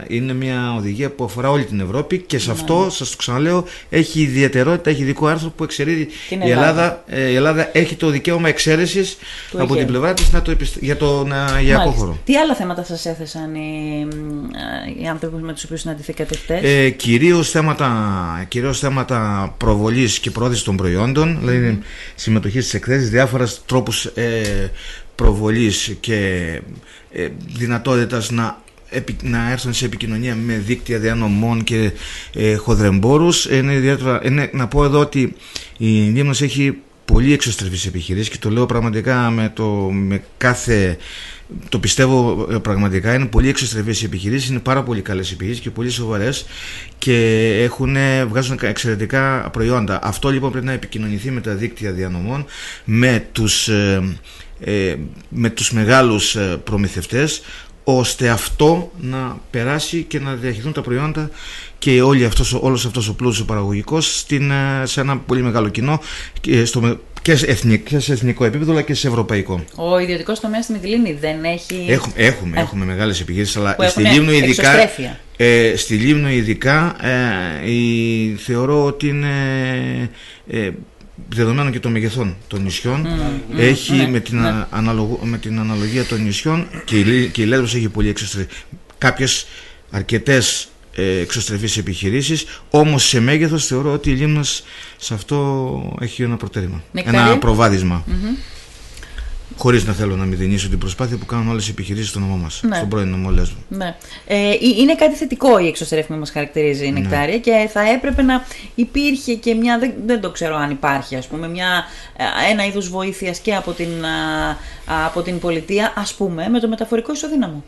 είναι 0.09 0.33
μια 0.33 0.75
οδηγία 0.77 1.11
που 1.11 1.25
αφορά 1.25 1.51
όλη 1.51 1.65
την 1.65 1.81
Ευρώπη 1.81 2.19
και 2.19 2.39
σε 2.39 2.51
αυτό, 2.51 2.87
σας 2.91 3.11
το 3.11 3.17
ξαναλέω, 3.17 3.65
έχει 3.91 4.21
ιδιαιτερότητα, 4.21 4.91
έχει 4.91 5.03
ειδικό 5.03 5.27
άρθρο 5.27 5.53
που 5.57 5.65
εξαιρεί 5.65 6.09
η 6.45 6.51
Ελλάδα. 6.51 7.05
Ε, 7.07 7.29
η 7.29 7.35
Ελλάδα 7.35 7.71
έχει 7.73 7.95
το 7.95 8.09
δικαίωμα 8.09 8.49
εξαίρεσης 8.49 9.17
από 9.57 9.77
την 9.77 9.87
πλευρά 9.87 10.15
της 10.15 10.31
για 10.81 10.97
τον 10.97 11.33
αγιακό 11.33 11.91
χώρο. 11.91 12.19
Τι 12.25 12.37
άλλα 12.37 12.55
θέματα 12.55 12.85
σας 12.85 13.07
έθεσαν 13.07 13.55
οι, 13.55 14.09
οι 15.03 15.09
άνθρωποι 15.09 15.43
με 15.43 15.53
τους 15.53 15.65
οποίους 15.65 15.81
συναντηθήκατε 15.81 16.37
χτε. 16.37 16.61
Ε, 16.63 16.80
κυρίως, 16.89 17.51
θέματα, 17.51 18.47
κυρίως 18.49 18.79
θέματα 18.79 19.55
προβολής 19.59 20.19
και 20.19 20.31
πρόθεση 20.31 20.65
των 20.65 20.77
προϊόντων, 20.77 21.39
δηλαδή 21.41 21.79
συμμετοχής 22.15 22.63
στις 22.63 22.75
εκθέσεις, 22.75 23.11
διάφορα 23.11 23.49
τρόπους 23.67 24.05
ε, 24.05 24.71
προβολής 25.15 25.97
και 26.01 26.17
ε, 27.13 27.29
δυνατότητας 27.47 28.31
να 28.31 28.63
να 29.23 29.51
έρθουν 29.51 29.73
σε 29.73 29.85
επικοινωνία 29.85 30.35
με 30.35 30.55
δίκτυα 30.55 30.99
διανομών 30.99 31.65
και 31.65 31.91
ε, 32.35 32.55
χοδρεμπόρους. 32.55 33.45
Είναι 33.45 33.99
είναι, 34.23 34.51
να 34.53 34.69
πω 34.69 34.85
εδώ 34.85 34.99
ότι 34.99 35.35
η 35.79 35.87
Λίμνος 35.87 36.43
έχει 36.43 36.77
πολύ 37.05 37.33
εξωστρεφείς 37.33 37.87
επιχειρήσεις 37.87 38.29
και 38.29 38.39
το 38.39 38.51
λέω 38.51 38.67
πραγματικά 38.67 39.31
με, 39.31 39.53
το, 39.55 39.65
με 39.93 40.23
κάθε 40.37 40.97
το 41.69 41.79
πιστεύω 41.79 42.47
ε, 42.51 42.59
πραγματικά 42.59 43.15
είναι 43.15 43.27
πολύ 43.27 43.49
εξωστρεφείς 43.49 44.03
οι 44.03 44.05
επιχειρήσεις 44.05 44.49
είναι 44.49 44.59
πάρα 44.59 44.83
πολύ 44.83 45.01
καλές 45.01 45.33
επιχειρήσεις 45.33 45.63
και 45.63 45.71
πολύ 45.71 45.91
σοβαρές 45.91 46.47
και 46.99 47.47
έχουν, 47.63 47.97
βγάζουν 48.29 48.59
εξαιρετικά 48.63 49.51
προϊόντα. 49.53 49.99
Αυτό 50.03 50.29
λοιπόν 50.29 50.51
πρέπει 50.51 50.67
να 50.67 50.73
επικοινωνηθεί 50.73 51.31
με 51.31 51.41
τα 51.41 51.55
δίκτυα 51.55 51.93
διανομών 51.93 52.45
με 52.85 53.27
τους, 53.33 53.69
ε, 53.69 54.17
ε 54.61 54.97
με 55.29 55.51
τους 55.51 55.73
μεγάλους 55.73 56.37
ε, 56.37 56.61
προμηθευτές 56.65 57.43
ώστε 57.99 58.29
αυτό 58.29 58.93
να 59.01 59.39
περάσει 59.51 60.03
και 60.03 60.21
να 60.21 60.35
διαχειριστούν 60.35 60.73
τα 60.73 60.81
προϊόντα 60.81 61.31
και 61.79 62.03
όλη 62.03 62.25
αυτός, 62.25 62.53
όλος 62.53 62.87
αυτός 62.87 63.09
ο 63.09 63.15
πλούτος 63.15 63.41
ο 63.41 63.45
παραγωγικός 63.45 64.19
στην, 64.19 64.53
σε 64.83 65.01
ένα 65.01 65.17
πολύ 65.19 65.43
μεγάλο 65.43 65.69
κοινό 65.69 66.01
και 66.41 66.65
στο, 66.65 66.99
και 67.23 67.37
σε, 67.37 67.47
εθνικό, 67.47 68.01
σε 68.01 68.13
εθνικό 68.13 68.45
επίπεδο 68.45 68.73
αλλά 68.73 68.83
και 68.83 68.95
σε 68.95 69.09
ευρωπαϊκό. 69.09 69.65
Ο 69.75 69.99
ιδιωτικός 69.99 70.41
τομέας 70.41 70.65
στη 70.65 70.73
Μυτιλίνη 70.73 71.13
δεν 71.13 71.45
έχει. 71.45 71.87
Έχουμε, 71.89 72.15
έχουμε, 72.17 72.59
ε. 72.59 72.61
έχουμε 72.61 72.85
μεγάλες 72.85 73.21
επιχειρήσει, 73.21 73.59
αλλά 73.59 73.77
στη 73.89 74.03
Λίμνο 74.03 74.33
ειδικά. 74.33 74.91
Ε, 75.37 75.77
στη 75.77 75.95
Λίμνο 75.95 76.29
ειδικά 76.31 76.97
ε, 77.07 77.71
η, 77.71 78.35
θεωρώ 78.35 78.85
ότι 78.85 79.09
είναι. 79.09 79.31
Ε, 80.51 80.71
δεδομένων 81.29 81.73
και 81.73 81.81
των 81.81 81.93
μεγεθών 81.93 82.37
των 82.49 82.63
νησιών 82.63 83.07
έχει 83.57 83.93
ναι, 83.93 84.09
με, 84.09 84.21
την 84.21 84.41
ναι. 84.41 84.67
με 85.23 85.39
την 85.39 85.59
αναλογία 85.59 86.05
των 86.05 86.23
νησιών 86.23 86.67
και 86.85 86.99
η, 86.99 87.29
και 87.29 87.43
η 87.43 87.53
έχει 87.53 87.89
πολύ 87.89 88.09
εξωστρεφή 88.09 88.49
κάποιες 88.99 89.47
αρκετές 89.91 90.69
ε, 90.95 91.19
εξωστρεφείς 91.19 91.77
επιχειρήσεις 91.77 92.45
όμως 92.71 93.05
σε 93.09 93.21
μέγεθος 93.21 93.67
θεωρώ 93.67 93.93
ότι 93.93 94.11
η 94.11 94.15
Λίμνος 94.15 94.63
σε 94.97 95.15
αυτό 95.15 95.97
έχει 96.01 96.23
ένα 96.23 96.37
προτέρημα 96.37 96.83
ένα 96.95 97.39
προβάδισμα 97.39 98.05
Χωρίς 99.57 99.85
να 99.85 99.93
θέλω 99.93 100.17
να 100.17 100.25
μηδενίσω 100.25 100.69
την 100.69 100.79
προσπάθεια 100.79 101.17
που 101.17 101.27
κάνουν 101.27 101.49
όλες 101.49 101.69
οι 101.69 101.71
επιχειρήσεις 101.71 102.09
στο 102.09 102.19
νομό 102.19 102.37
μας, 102.37 102.61
ναι. 102.63 102.77
στον 102.77 102.89
πρώην 102.89 103.09
νομό 103.09 103.31
Λέσβο. 103.31 103.59
Ναι. 103.69 103.97
Ε, 104.27 104.53
είναι 104.79 104.95
κάτι 104.95 105.15
θετικό 105.15 105.59
η 105.59 105.67
εξωστρέφη 105.67 106.07
που 106.13 106.19
μας 106.19 106.31
χαρακτηρίζει 106.31 106.87
η 106.87 106.91
ναι. 106.91 107.01
Νεκτάρια 107.01 107.39
και 107.39 107.69
θα 107.73 107.81
έπρεπε 107.81 108.23
να 108.23 108.47
υπήρχε 108.75 109.35
και 109.35 109.55
μια. 109.55 109.79
Δεν, 109.79 109.93
δεν 110.07 110.21
το 110.21 110.31
ξέρω 110.31 110.57
αν 110.57 110.71
υπάρχει, 110.71 111.17
ας 111.17 111.27
πούμε, 111.27 111.49
μια, 111.49 111.85
ε, 112.17 112.51
ένα 112.51 112.67
είδο 112.67 112.81
βοήθειας 112.81 113.39
και 113.39 113.55
από 113.55 113.73
την, 113.73 113.89
από 115.07 115.23
την 115.23 115.39
πολιτεία, 115.39 115.93
ας 115.97 116.15
πούμε, 116.15 116.49
με 116.49 116.61
το 116.61 116.69
μεταφορικό 116.69 117.13
ισοδύναμο. 117.13 117.65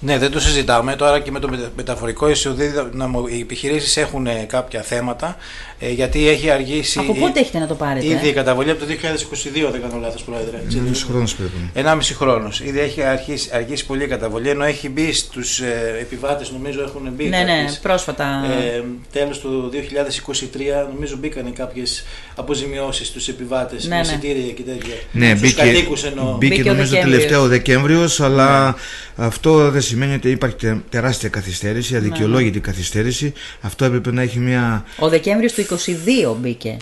Ναι, 0.00 0.18
δεν 0.18 0.30
το 0.30 0.40
συζητάμε. 0.40 0.96
Τώρα 0.96 1.20
και 1.20 1.30
με 1.30 1.38
το 1.38 1.50
μεταφορικό 1.76 2.28
ισοδύναμο 2.28 3.24
οι 3.28 3.40
επιχειρήσεις 3.40 3.96
έχουν 3.96 4.26
κάποια 4.46 4.82
θέματα 4.82 5.36
ε, 5.78 5.90
γιατί 5.90 6.28
έχει 6.28 6.50
αργήσει. 6.50 6.98
Από 6.98 7.14
πότε 7.14 7.40
έχετε 7.40 7.58
να 7.58 7.66
το 7.66 7.74
πάρετε; 7.74 8.06
Ήδη 8.06 8.28
η 8.28 8.32
καταβολή 8.32 8.70
από 8.70 8.80
το 8.80 8.86
2022, 9.66 9.70
δεν 9.70 9.80
κάνω 9.80 9.98
λάθος, 10.00 10.22
Πρόεδρε. 10.22 10.56
Ένας 10.56 10.88
μισή 10.88 11.04
χρόνος 11.04 11.34
πρέπει. 11.34 11.70
Ένα 11.74 11.94
μισή 11.94 12.14
χρόνος. 12.14 12.60
Ήδη 12.60 12.80
έχει 12.80 13.02
αργήσει, 13.02 13.50
αργήσει 13.52 13.86
πολύ 13.86 14.04
η 14.04 14.06
καταβολή 14.06 14.48
ενώ 14.48 14.64
έχει 14.64 14.88
μπει 14.88 15.12
στους 15.12 15.60
ε, 15.60 15.96
επιβάτες, 16.00 16.50
νομίζω 16.50 16.82
έχουν 16.82 17.12
μπει. 17.16 17.24
Ναι, 17.24 17.38
ναι, 17.38 17.64
πρόσφατα. 17.82 18.44
Ε, 18.74 18.82
Τέλος 19.12 19.38
του 19.40 19.70
2023, 19.72 20.86
νομίζω 20.92 21.16
μπήκαν 21.16 21.52
κάποιες 21.52 22.04
αποζημιώσεις 22.36 23.06
στους 23.06 23.28
επιβάτες 23.28 23.84
ναι, 23.84 23.94
με 23.94 24.00
ναι. 24.00 24.06
εισιτήρια 24.06 24.52
και 24.52 24.62
τέτοια. 24.62 24.94
Ναι, 25.12 25.34
μπήκε, 25.34 25.62
ενώ... 26.06 26.36
μπήκε, 26.38 26.54
μπήκε 26.54 26.70
νομίζω 26.70 26.96
τελευταίο 26.96 27.46
Δεκέμβριος, 27.46 28.20
αλλά 28.20 28.66
ναι. 28.66 28.74
Αυτό 29.26 29.70
δεν 29.70 29.80
σημαίνει 29.80 30.14
ότι 30.14 30.30
υπάρχει 30.30 30.82
τεράστια 30.88 31.28
καθυστέρηση, 31.28 31.96
αδικαιολόγητη 31.96 32.58
ναι. 32.58 32.64
καθυστέρηση. 32.64 33.32
Αυτό 33.60 33.84
έπρεπε 33.84 34.12
να 34.12 34.22
έχει 34.22 34.38
μια. 34.38 34.84
Ο 34.98 35.08
Δεκέμβριος 35.08 35.52
του 35.52 35.62
22 35.62 36.36
μπήκε. 36.40 36.76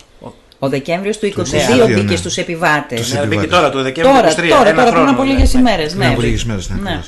Ο 0.58 0.68
Δεκέμβριος 0.68 1.18
του 1.18 1.26
22 1.26 1.32
ναι, 1.76 1.84
μπήκε 1.86 2.02
ναι. 2.02 2.16
στους 2.16 2.36
επιβάτες. 2.36 3.12
Ναι, 3.12 3.26
μπήκε 3.26 3.46
τώρα 3.46 3.70
το 3.70 3.82
Δεκέμβριο 3.82 4.20
του 4.20 4.40
23. 4.40 4.48
Τώρα, 4.48 4.74
τώρα 4.74 4.92
πριν 4.92 5.08
από 5.08 5.22
λίγες 5.22 5.52
ημέρες. 5.52 5.94
Ναι, 5.94 6.06
από 6.06 6.20
λίγες 6.20 6.44
μέρε, 6.44 6.60
ναι. 6.82 7.00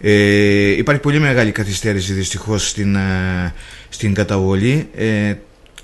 Ε, 0.00 0.70
υπάρχει 0.70 1.00
πολύ 1.00 1.18
μεγάλη 1.18 1.50
καθυστέρηση 1.50 2.12
δυστυχώς 2.12 2.68
στην, 2.68 2.94
ε, 2.96 3.54
στην 3.88 4.14
καταβολή 4.14 4.88
ε, 4.96 5.34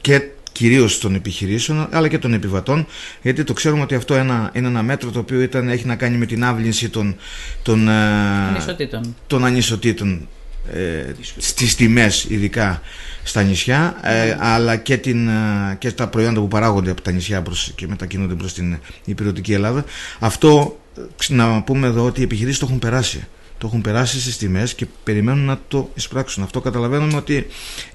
και 0.01 0.23
κυρίως 0.57 0.99
των 0.99 1.15
επιχειρήσεων 1.15 1.89
αλλά 1.91 2.09
και 2.09 2.19
των 2.19 2.33
επιβατών 2.33 2.87
γιατί 3.23 3.45
το 3.45 3.53
ξέρουμε 3.53 3.83
ότι 3.83 3.95
αυτό 3.95 4.15
ένα, 4.15 4.51
είναι 4.55 4.67
ένα 4.67 4.83
μέτρο 4.83 5.11
το 5.11 5.19
οποίο 5.19 5.41
ήταν, 5.41 5.69
έχει 5.69 5.87
να 5.87 5.97
κάνει 5.97 6.17
με 6.17 6.27
την 6.27 6.45
άβλυνση 6.45 6.89
των, 6.89 7.17
των, 7.63 7.89
ανισοτήτων. 7.89 9.17
των 9.27 9.45
ανισοτήτων 9.45 10.29
ε, 10.73 11.13
στις 11.37 11.75
τιμές 11.75 12.27
ειδικά 12.29 12.81
στα 13.23 13.43
νησιά 13.43 13.97
ε, 14.03 14.37
αλλά 14.41 14.77
και, 14.77 14.97
την, 14.97 15.29
ε, 15.29 15.77
και 15.79 15.93
τα 15.93 16.09
προϊόντα 16.09 16.41
που 16.41 16.49
παράγονται 16.49 16.91
από 16.91 17.01
τα 17.01 17.11
νησιά 17.11 17.43
προς, 17.43 17.73
και 17.75 17.87
μετακινούνται 17.87 18.35
προς 18.35 18.55
την 18.55 18.79
υπηρετική 19.05 19.53
Ελλάδα. 19.53 19.85
Αυτό 20.19 20.81
να 21.29 21.63
πούμε 21.63 21.87
εδώ 21.87 22.05
ότι 22.05 22.21
οι 22.21 22.25
επιχειρήσεις 22.25 22.59
το 22.59 22.67
έχουν 22.67 22.79
περάσει 22.79 23.27
το 23.59 23.67
έχουν 23.67 23.81
περάσει 23.81 24.21
στις 24.21 24.37
τιμές 24.37 24.75
και 24.75 24.87
περιμένουν 25.05 25.45
να 25.45 25.59
το 25.69 25.91
εισπράξουν. 25.95 26.43
Αυτό 26.43 26.61
καταλαβαίνουμε 26.61 27.17
ότι 27.17 27.47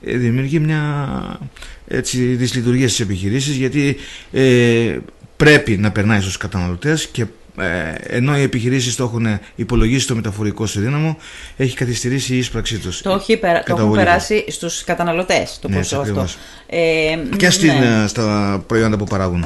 ε, 0.06 0.18
δημιουργεί 0.18 0.60
μια 0.60 1.40
έτσι, 1.88 2.24
δυσλειτουργία 2.24 2.88
στις 2.88 3.00
επιχειρήσεις 3.00 3.56
γιατί 3.56 3.96
ε, 4.32 4.98
πρέπει 5.38 5.78
να 5.78 5.92
περνάει 5.92 6.22
στους 6.22 6.38
καταναλωτές 6.38 7.08
και 7.08 7.26
ε, 7.60 8.16
ενώ 8.16 8.38
οι 8.38 8.42
επιχειρήσεις 8.42 8.96
το 8.96 9.04
έχουν 9.04 9.40
υπολογίσει 9.56 10.08
το 10.08 10.16
μεταφορικό 10.16 10.66
στο 10.66 10.80
δύναμο 10.80 11.18
έχει 11.58 11.76
καθυστερήσει 11.76 12.34
η 12.34 12.38
εισπραξή 12.38 12.78
τους. 12.78 13.02
Το, 13.02 13.12
έχει 13.12 13.38
περα... 13.38 13.64
το 13.64 13.76
έχουν 13.78 13.92
περάσει 13.92 14.46
στους 14.48 14.84
καταναλωτές 14.84 15.60
το 15.62 15.68
ναι, 15.68 15.76
ποσό 15.76 15.98
αυτό. 15.98 16.28
Ε, 16.68 17.18
και 17.38 17.50
στην, 17.50 17.74
ναι. 17.74 18.08
στα 18.08 18.64
προϊόντα 18.68 18.98
που 18.98 19.04
παράγουν 19.04 19.46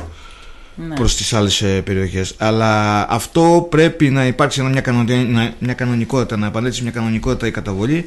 ναι. 0.76 0.96
προς 0.96 1.16
τις 1.16 1.34
άλλες 1.34 1.62
ε, 1.62 1.82
περιοχές. 1.82 2.36
Αλλά 2.38 3.06
αυτό 3.10 3.68
πρέπει 3.70 4.10
να 4.10 4.26
υπάρξει 4.26 4.62
μια, 4.62 5.54
μια 5.60 5.74
κανονικότητα 5.74 6.38
να 6.38 6.48
επανέλθει 6.48 6.82
μια 6.82 6.92
κανονικότητα 6.92 7.48
η 7.48 7.52
καταβολή 7.52 8.06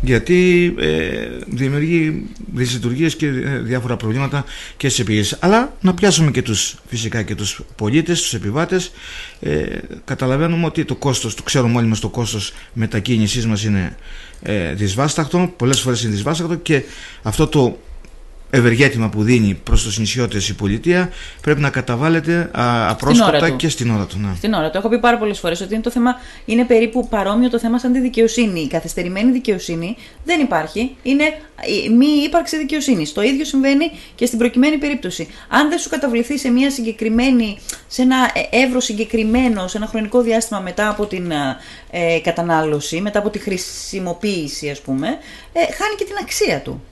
γιατί 0.00 0.74
ε, 0.78 1.28
δημιουργεί 1.46 2.26
δυσλειτουργίες 2.54 3.16
και 3.16 3.26
ε, 3.26 3.58
διάφορα 3.58 3.96
προβλήματα 3.96 4.44
και 4.76 4.88
στις 4.88 5.00
επιχειρήσεις 5.00 5.36
αλλά 5.40 5.76
να 5.80 5.94
πιάσουμε 5.94 6.30
και 6.30 6.42
τους 6.42 6.76
φυσικά 6.88 7.22
και 7.22 7.34
τους 7.34 7.60
πολίτες, 7.76 8.20
τους 8.20 8.34
επιβάτες. 8.34 8.90
Ε, 9.40 9.64
καταλαβαίνουμε 10.04 10.66
ότι 10.66 10.84
το 10.84 10.94
κόστος, 10.94 11.34
το 11.34 11.42
ξέρουμε 11.42 11.78
όλοι 11.78 11.86
μας 11.86 12.00
το 12.00 12.08
κόστος 12.08 12.52
μετακίνησής 12.72 13.46
μας 13.46 13.64
είναι 13.64 13.96
ε, 14.42 14.72
δυσβάσταχτο, 14.72 15.52
πολλές 15.56 15.80
φορές 15.80 16.02
είναι 16.02 16.12
δυσβάσταχτο 16.12 16.54
και 16.54 16.82
αυτό 17.22 17.46
το 17.46 17.78
ευεργέτημα 18.56 19.08
που 19.08 19.22
δίνει 19.22 19.60
προς 19.62 19.82
τους 19.82 19.98
νησιώτες 19.98 20.48
η 20.48 20.54
πολιτεία 20.54 21.10
πρέπει 21.40 21.60
να 21.60 21.70
καταβάλλεται 21.70 22.50
απρόσκοπτα 22.88 23.50
και 23.50 23.68
στην 23.68 23.90
ώρα 23.90 24.04
του. 24.04 24.18
Ναι. 24.18 24.34
Στην 24.36 24.52
ώρα 24.52 24.70
του. 24.70 24.78
Έχω 24.78 24.88
πει 24.88 24.98
πάρα 24.98 25.18
πολλές 25.18 25.38
φορές 25.38 25.60
ότι 25.60 25.74
είναι 25.74 25.82
το 25.82 25.90
θέμα 25.90 26.14
είναι 26.44 26.64
περίπου 26.64 27.08
παρόμοιο 27.08 27.50
το 27.50 27.58
θέμα 27.58 27.78
σαν 27.78 27.92
τη 27.92 28.00
δικαιοσύνη. 28.00 28.60
Η 28.60 28.68
καθυστερημένη 28.68 29.32
δικαιοσύνη 29.32 29.96
δεν 30.24 30.40
υπάρχει. 30.40 30.96
Είναι 31.02 31.24
μη 31.96 32.06
ύπαρξη 32.06 32.56
δικαιοσύνης. 32.56 33.12
Το 33.12 33.22
ίδιο 33.22 33.44
συμβαίνει 33.44 33.90
και 34.14 34.26
στην 34.26 34.38
προκειμένη 34.38 34.76
περίπτωση. 34.76 35.28
Αν 35.48 35.68
δεν 35.68 35.78
σου 35.78 35.88
καταβληθεί 35.88 36.38
σε 36.38 36.48
μια 36.48 36.70
συγκεκριμένη, 36.70 37.58
σε 37.86 38.02
ένα 38.02 38.16
εύρο 38.50 38.80
συγκεκριμένο, 38.80 39.68
σε 39.68 39.76
ένα 39.76 39.86
χρονικό 39.86 40.20
διάστημα 40.20 40.60
μετά 40.60 40.88
από 40.88 41.06
την 41.06 41.30
ε, 41.90 42.18
κατανάλωση, 42.22 43.00
μετά 43.00 43.18
από 43.18 43.30
τη 43.30 43.38
χρησιμοποίηση 43.38 44.70
ας 44.70 44.80
πούμε, 44.80 45.06
ε, 45.52 45.60
χάνει 45.60 45.94
και 45.96 46.04
την 46.04 46.16
αξία 46.22 46.60
του. 46.60 46.82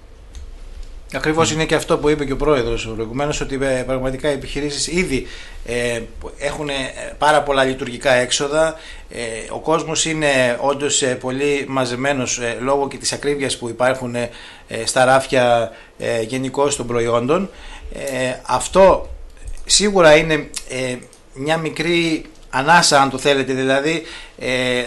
Ακριβώς 1.14 1.52
είναι 1.52 1.64
και 1.64 1.74
αυτό 1.74 1.98
που 1.98 2.08
είπε 2.08 2.24
και 2.24 2.32
ο 2.32 2.36
πρόεδρος 2.36 2.92
προηγουμένως, 2.94 3.40
ότι 3.40 3.58
ε, 3.62 3.82
πραγματικά 3.86 4.30
οι 4.30 4.32
επιχειρήσεις 4.32 4.86
ήδη 4.86 5.26
ε, 5.66 6.00
έχουν 6.38 6.68
ε, 6.68 6.72
πάρα 7.18 7.42
πολλά 7.42 7.64
λειτουργικά 7.64 8.12
έξοδα. 8.12 8.74
Ε, 9.10 9.20
ο 9.48 9.58
κόσμος 9.58 10.04
είναι 10.04 10.58
όντως 10.60 11.02
πολύ 11.20 11.64
μαζεμένος 11.68 12.40
λόγω 12.60 12.88
και 12.88 12.96
της 12.96 13.12
ακρίβειας 13.12 13.58
που 13.58 13.68
υπάρχουν 13.68 14.14
στα 14.84 15.04
ράφια 15.04 15.72
γενικώ 16.26 16.68
των 16.68 16.86
προϊόντων. 16.86 17.50
αυτό 18.42 19.08
σίγουρα 19.64 20.16
είναι 20.16 20.50
μια 21.34 21.56
μικρή 21.56 22.24
ανάσα, 22.50 23.00
αν 23.00 23.10
το 23.10 23.18
θέλετε, 23.18 23.52
δηλαδή 23.52 24.02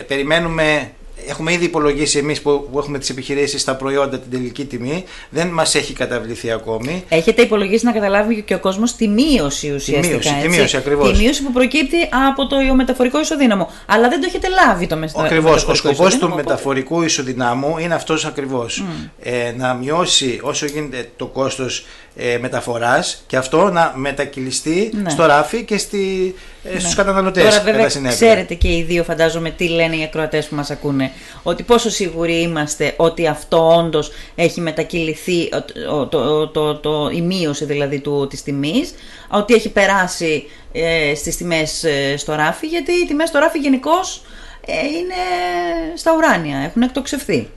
περιμένουμε 0.08 0.92
έχουμε 1.28 1.54
ήδη 1.54 1.66
υπολογίσει 1.66 2.18
εμείς 2.18 2.42
που, 2.42 2.70
έχουμε 2.78 3.00
τις 3.00 3.10
επιχειρήσεις 3.10 3.62
στα 3.62 3.76
προϊόντα 3.76 4.20
την 4.20 4.32
τελική 4.32 4.66
τιμή. 4.66 5.04
Δεν 5.30 5.48
μας 5.48 5.76
έχει 5.76 5.94
καταβληθεί 5.94 6.52
ακόμη. 6.52 7.04
Έχετε 7.10 7.42
υπολογίσει 7.42 7.86
να 7.86 7.92
καταλάβει 7.92 8.42
και 8.42 8.54
ο 8.54 8.60
κόσμος 8.60 8.96
τη 8.96 9.08
μείωση 9.08 9.74
ουσιαστικά. 9.74 10.00
Τη 10.02 10.08
μείωση, 10.08 10.42
τη 10.42 10.50
μείωση 10.50 10.78
ακριβώς. 10.78 11.12
Τη 11.12 11.18
μείωση 11.24 11.44
που 11.44 11.52
προκύπτει 11.52 11.98
από 12.28 12.48
το 12.48 12.76
μεταφορικό 12.76 13.20
ισοδύναμο. 13.20 13.70
Αλλά 13.86 14.10
δεν 14.10 14.20
το 14.22 14.26
έχετε 14.30 14.48
λάβει 14.50 14.88
το 14.88 14.96
μεταφορικό 14.96 15.36
Ακριβώς. 15.36 15.68
Ο 15.68 15.74
σκοπός 15.74 16.18
του 16.18 16.34
μεταφορικού 16.36 17.02
ισοδυνάμου 17.02 17.78
είναι 17.78 17.94
αυτός 17.94 18.26
ακριβώς. 18.26 18.84
Ε, 19.22 19.54
να 19.58 19.74
μειώσει 19.74 20.40
όσο 20.44 20.66
γίνεται 20.66 21.10
το 21.16 21.26
κόστος 21.26 21.86
ε, 22.18 22.38
μεταφοράς 22.38 23.24
και 23.28 23.38
αυτό 23.38 23.70
να 23.70 23.94
μετακυλιστεί 23.96 24.92
ναι. 24.94 25.10
στο 25.10 25.26
ράφι 25.26 25.64
και 25.64 25.78
στη, 25.78 26.36
ε, 26.64 26.74
ναι. 26.74 26.80
στους 26.80 26.96
καταναλωτές. 26.96 27.44
Τώρα 27.44 27.62
βέβαια 27.62 27.88
ξέρετε 28.08 28.54
και 28.54 28.68
οι 28.68 28.84
δύο 28.84 29.04
φαντάζομαι 29.04 29.50
τι 29.50 29.68
λένε 29.68 29.96
οι 29.96 30.04
ακροατές 30.04 30.48
που 30.48 30.56
μας 30.56 30.72
ακούνε 30.72 31.12
ότι 31.44 31.64
πόσο 31.64 31.90
σίγουροι 31.90 32.42
είμαστε 32.42 32.94
ότι 32.98 33.28
αυτό 33.28 33.76
όντως 33.76 34.12
έχει 34.36 34.62
μετακυληθεί 34.62 35.50
το, 36.10 36.48
το, 36.48 36.76
το, 36.76 37.10
η 37.14 37.22
μείωση 37.22 37.66
δηλαδή 37.66 38.00
του, 38.00 38.28
της 38.30 38.44
τιμής 38.44 38.94
ότι 39.30 39.54
έχει 39.54 39.70
περάσει 39.70 40.44
ε, 40.72 41.16
στις 41.16 41.38
τιμές 41.38 41.84
ε, 41.84 42.18
στο 42.18 42.34
ράφι 42.36 42.68
γιατί 42.68 42.92
οι 42.92 43.06
τιμές 43.06 43.30
στο 43.30 43.40
ράφι 43.40 43.60
γενικώς 43.60 44.22
ε, 44.66 44.74
είναι 44.74 45.16
στα 45.96 46.14
ουράνια, 46.16 46.58
έχουν 46.58 46.82
εκτοξευθεί. 46.82 47.50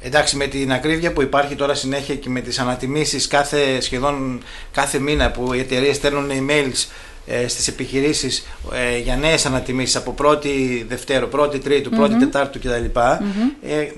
Εντάξει, 0.00 0.36
με 0.36 0.46
την 0.46 0.72
ακρίβεια 0.72 1.12
που 1.12 1.22
υπάρχει 1.22 1.54
τώρα 1.54 1.74
συνέχεια 1.74 2.14
και 2.14 2.28
με 2.28 2.40
τις 2.40 2.58
ανατιμήσεις 2.58 3.26
κάθε, 3.26 3.80
σχεδόν 3.80 4.42
κάθε 4.72 4.98
μήνα 4.98 5.30
που 5.30 5.52
οι 5.52 5.58
εταιρείες 5.58 5.96
στέλνουν 5.96 6.30
emails 6.30 6.86
ε, 7.26 7.48
στις 7.48 7.68
επιχειρήσεις 7.68 8.46
ε, 8.72 8.98
για 8.98 9.16
νέες 9.16 9.46
ανατιμήσεις 9.46 9.96
από 9.96 10.12
πρώτη 10.12 10.84
Δευτέρο, 10.88 11.26
πρώτη 11.26 11.58
Τρίτου, 11.58 11.90
πρώτη 11.90 12.14
mm-hmm. 12.16 12.20
Τετάρτου 12.20 12.58
κτλ. 12.58 12.98
Ε, 13.68 13.88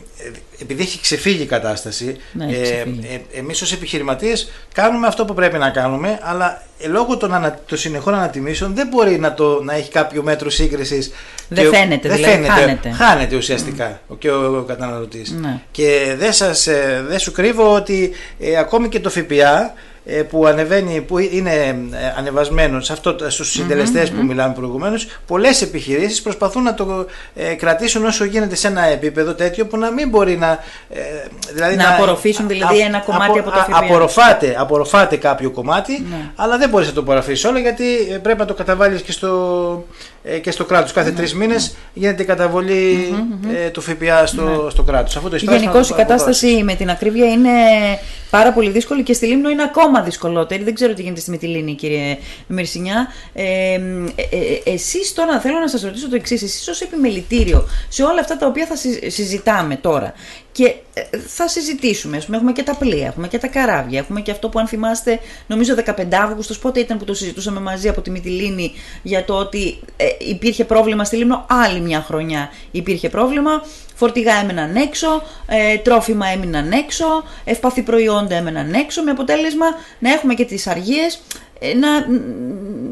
επειδή 0.63 0.83
έχει 0.83 1.01
ξεφύγει 1.01 1.43
η 1.43 1.47
κατάσταση, 1.47 2.17
ναι, 2.33 2.45
ε, 2.45 2.81
ε, 2.81 3.39
εμείς 3.39 3.63
ως 3.63 3.73
επιχειρηματίες 3.73 4.51
κάνουμε 4.73 5.07
αυτό 5.07 5.25
που 5.25 5.35
πρέπει 5.35 5.59
να 5.59 5.71
κάνουμε, 5.71 6.19
αλλά 6.23 6.63
ε, 6.79 6.89
λόγω 6.89 7.17
των, 7.17 7.35
ανα, 7.35 7.59
των 7.67 7.79
συνεχών 7.79 8.15
ανατιμήσεων 8.15 8.75
δεν 8.75 8.89
μπορεί 8.89 9.19
να, 9.19 9.35
το, 9.35 9.63
να 9.63 9.75
έχει 9.75 9.91
κάποιο 9.91 10.23
μέτρο 10.23 10.51
σύγκρισης. 10.51 11.11
Δεν 11.49 11.69
φαίνεται, 11.69 12.09
δηλαδή, 12.09 12.23
φαίνεται, 12.23 12.53
χάνεται. 12.53 12.91
Χάνεται 12.91 13.37
ουσιαστικά 13.37 14.01
mm. 14.11 14.17
και 14.19 14.31
ο, 14.31 14.59
ο 14.59 14.63
καταναλωτής. 14.63 15.31
Ναι. 15.31 15.61
Και 15.71 16.15
δεν, 16.19 16.33
σας, 16.33 16.67
ε, 16.67 17.05
δεν 17.09 17.19
σου 17.19 17.33
κρύβω 17.33 17.75
ότι 17.75 18.13
ακόμη 18.59 18.89
και 18.89 19.01
το 19.01 19.11
ΦΠΑ 19.11 19.63
ε, 19.65 19.73
που 20.31 20.47
ανεβαίνει, 20.47 21.01
που 21.01 21.19
είναι 21.19 21.55
ε, 21.55 22.15
ανεβασμένος 22.17 22.87
σε 22.87 22.93
αυτό, 22.93 23.17
στους 23.29 23.51
συντελεστες 23.51 24.11
που 24.11 24.25
μιλάμε 24.25 24.55
προηγουμένως, 24.55 25.09
πολλές 25.27 25.63
επιχειρήσεις 25.63 26.23
προσπαθούν 26.23 26.63
να 26.63 26.75
το 26.75 27.07
ε, 27.35 27.55
κρατήσουν 27.55 28.05
όσο 28.05 28.25
γίνεται 28.25 28.55
σε 28.55 28.67
ένα 28.67 28.85
επίπεδο 28.85 29.35
τέτοιο 29.35 29.67
που 29.67 29.77
να 29.77 29.91
μην 29.91 30.09
μπορεί 30.09 30.37
να... 30.37 30.59
δηλαδή 31.53 31.77
να, 31.77 31.83
να 31.83 31.95
απορροφήσουν 31.95 32.49
δηλαδή 32.49 32.79
ένα 32.79 32.99
κομμάτι 32.99 33.39
από 33.39 33.51
το 33.51 33.59
ΦΠΑ. 33.59 33.79
Απορροφάτε, 33.79 34.57
απορροφάτε 34.59 35.17
κάποιο 35.17 35.51
κομμάτι, 35.51 36.07
ναι. 36.11 36.31
αλλά 36.37 36.59
δεν 36.59 36.69
μπορείς 36.69 36.87
να 36.87 36.93
το 36.93 37.01
απορροφήσεις 37.01 37.45
όλο 37.45 37.59
γιατί 37.59 37.85
πρέπει 38.23 38.39
να 38.39 38.45
το 38.45 38.55
καταβάλεις 38.55 39.03
και 39.03 39.13
στο, 39.13 39.85
και 40.43 40.51
στο 40.51 40.65
κράτος. 40.65 40.93
Κάθε 40.93 41.11
ναι. 41.11 41.17
τρεις 41.17 41.35
μήνες 41.35 41.77
γίνεται 41.93 42.23
η 42.23 42.27
καταβολή 42.27 43.15
του 43.73 43.81
ΦΠΑ 43.81 44.27
στο, 44.27 44.43
ναι. 44.43 44.71
στο 44.71 44.83
κράτος. 44.83 45.21
Γενικώς 45.37 45.91
η 45.91 45.95
κατάσταση 45.95 46.63
με 46.65 46.75
την 46.75 46.91
ακρίβεια 46.91 47.27
είναι 47.27 47.51
πάρα 48.31 48.53
πολύ 48.53 48.71
δύσκολη 48.71 49.03
και 49.03 49.13
στη 49.13 49.27
Λίμνο 49.27 49.49
είναι 49.49 49.63
ακόμα 49.63 50.03
δυσκολότερη. 50.03 50.63
Δεν 50.63 50.75
ξέρω 50.75 50.95
τι 50.95 51.03
γίνεται 51.03 51.21
στη 51.21 51.31
Μυτιλίνη, 51.31 51.75
κύριε 51.75 52.19
Μυρσινιά. 52.47 53.09
Ε, 53.33 53.45
ε, 53.45 53.81
ε, 54.31 54.73
εσείς 54.73 55.13
τώρα 55.13 55.41
θέλω 55.41 55.59
να 55.59 55.69
σας 55.69 55.83
ρωτήσω 55.83 56.09
το 56.09 56.17
εξής. 56.17 56.43
Εσείς 56.43 56.69
ως 56.69 56.81
επιμελητήριο 56.81 57.69
σε 57.89 58.03
όλα 58.03 58.21
αυτά 58.21 58.37
τα 58.37 58.47
οποία 58.47 58.67
θα 58.67 58.77
συζητάμε 59.11 59.77
τώρα 59.77 60.15
και 60.59 60.75
ε, 60.95 61.19
θα 61.19 61.49
συζητήσουμε. 61.49 62.17
Ας 62.17 62.25
πούμε, 62.25 62.37
έχουμε 62.37 62.53
και 62.53 62.63
τα 62.63 62.75
πλοία, 62.75 63.07
έχουμε 63.07 63.29
και 63.29 63.39
τα 63.39 63.47
καράβια, 63.47 63.99
έχουμε 63.99 64.21
και 64.21 64.31
αυτό 64.31 64.49
που 64.49 64.59
αν 64.59 64.67
θυμάστε, 64.67 65.21
νομίζω 65.47 65.75
15 65.85 66.15
Αύγουστος, 66.23 66.59
πότε 66.59 66.81
ήταν 66.81 66.99
που 66.99 67.05
το 67.05 67.15
συζητούσαμε 67.15 67.61
μαζί 67.61 67.89
από 67.89 68.01
τη 68.01 68.11
Μυτιλίνη 68.11 68.73
για 69.03 69.25
το 69.25 69.35
ότι 69.35 69.79
ε, 69.97 70.07
υπήρχε 70.19 70.65
πρόβλημα 70.65 71.05
στη 71.05 71.17
Λίμνο. 71.17 71.47
Άλλη 71.49 71.81
μια 71.81 72.03
χρονιά 72.03 72.49
υπήρχε 72.71 73.09
πρόβλημα. 73.09 73.63
Φορτηγά 73.99 74.35
έμεναν 74.43 74.77
έξω, 74.77 75.23
ε, 75.47 75.77
τρόφιμα 75.77 76.27
έμειναν 76.27 76.73
έξω, 76.73 77.05
ευπαθή 77.45 77.83
προϊόντα 77.83 78.35
έμεναν 78.35 78.73
έξω, 78.75 79.03
με 79.03 79.11
αποτέλεσμα 79.11 79.67
να 79.99 80.13
έχουμε 80.13 80.35
και 80.35 80.45
τις 80.45 80.67
αργίες 80.67 81.21
ε, 81.59 81.75
να 81.75 81.89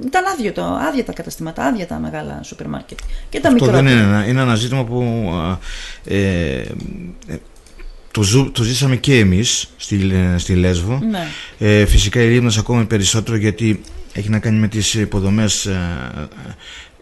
ήταν 0.07 0.25
άδειο 0.33 0.53
το, 0.53 0.63
άδεια 0.63 1.05
τα 1.05 1.13
καταστήματα, 1.13 1.65
άδεια 1.65 1.87
τα 1.87 1.99
μεγάλα 1.99 2.41
σούπερ 2.43 2.69
μάρκετ 2.69 2.99
και 3.29 3.41
τα 3.41 3.49
Αυτό 3.49 3.67
δεν 3.67 3.87
είναι 3.87 4.01
ένα, 4.01 4.27
είναι 4.27 4.41
ένα 4.41 4.55
ζήτημα 4.55 4.85
που 4.85 5.31
ε, 6.05 6.63
το, 8.11 8.51
το 8.53 8.63
ζήσαμε 8.63 8.97
και 8.97 9.19
εμείς 9.19 9.69
στη, 9.77 10.13
στη 10.37 10.55
Λέσβο. 10.55 11.01
Ναι. 11.11 11.27
Ε, 11.59 11.87
φυσικά 11.87 12.21
η 12.23 12.29
Λίμνος 12.29 12.59
ακόμη 12.59 12.85
περισσότερο 12.85 13.37
γιατί 13.37 13.81
έχει 14.13 14.29
να 14.29 14.39
κάνει 14.39 14.59
με 14.59 14.69
τις 14.69 14.95
υποδομές 14.95 15.67
ε, 15.67 16.29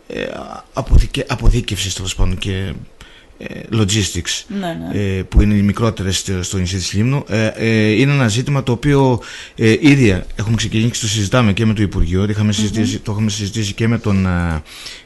ε, 0.08 0.26
αποθήκευσης 1.26 1.94
τέλος 1.94 2.14
πάντων 2.14 2.38
και 2.38 2.52
ε, 2.52 2.72
logistics 3.72 4.44
ναι, 4.60 4.78
ναι. 4.92 4.98
Ε, 4.98 5.22
που 5.22 5.42
είναι 5.42 5.54
οι 5.54 5.62
μικρότερες 5.62 6.24
στο 6.40 6.58
νησί 6.58 6.76
της 6.76 6.92
Λίμνου 6.92 7.24
ε, 7.28 7.90
είναι 7.90 8.12
ένα 8.12 8.28
ζήτημα 8.28 8.62
το 8.62 8.72
οποίο 8.72 9.20
ήδη 9.80 10.22
έχουμε 10.34 10.56
ξεκινήσει 10.56 10.90
και 10.90 10.98
το 11.00 11.08
συζητάμε 11.08 11.52
και 11.52 11.66
με 11.66 11.74
το 11.74 11.82
Υπουργείο. 11.82 12.26
Είχαμε 12.28 12.52
συζητήσει, 12.52 12.98
το 12.98 13.12
έχουμε 13.12 13.30
συζητήσει 13.30 13.72
και 13.72 13.88
με 13.88 13.98
τον 13.98 14.26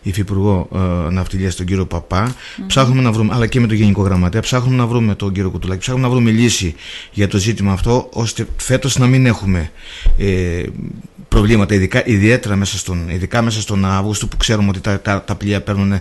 Υφυπουργό 0.02 0.68
Ναυτιλίας 1.10 1.54
τον 1.54 1.66
κύριο 1.66 1.86
Παπά. 1.86 2.34
Ψάχνουμε 2.66 3.02
να 3.02 3.12
βρούμε, 3.12 3.34
αλλά 3.34 3.46
και 3.46 3.60
με 3.60 3.66
τον 3.66 3.76
Γενικό 3.76 4.02
Γραμματέα 4.02 4.40
ψάχνουμε 4.40 4.76
να 4.76 4.86
βρούμε 4.86 5.14
τον 5.14 5.32
κύριο 5.32 5.50
Κουτουλάκη 5.50 5.80
ψάχνουμε 5.80 6.06
να 6.06 6.12
βρούμε 6.14 6.30
λύση 6.30 6.74
για 7.12 7.28
το 7.28 7.38
ζήτημα 7.38 7.72
αυτό 7.72 8.08
ώστε 8.12 8.46
φέτος 8.56 8.98
να 8.98 9.06
μην 9.06 9.26
έχουμε 9.26 9.70
προβλήματα 11.28 11.74
ειδικά, 11.74 12.06
ιδιαίτερα 12.06 12.56
μέσα 12.56 12.78
στον, 12.78 13.08
ειδικά 13.08 13.42
μέσα 13.42 13.60
στον 13.60 13.84
Αύγουστο 13.84 14.26
που 14.26 14.36
ξέρουμε 14.36 14.68
ότι 14.68 14.80
τα, 14.80 15.00
τα, 15.00 15.22
τα 15.22 15.34
πλοία 15.34 15.62
παίρνουν 15.62 16.00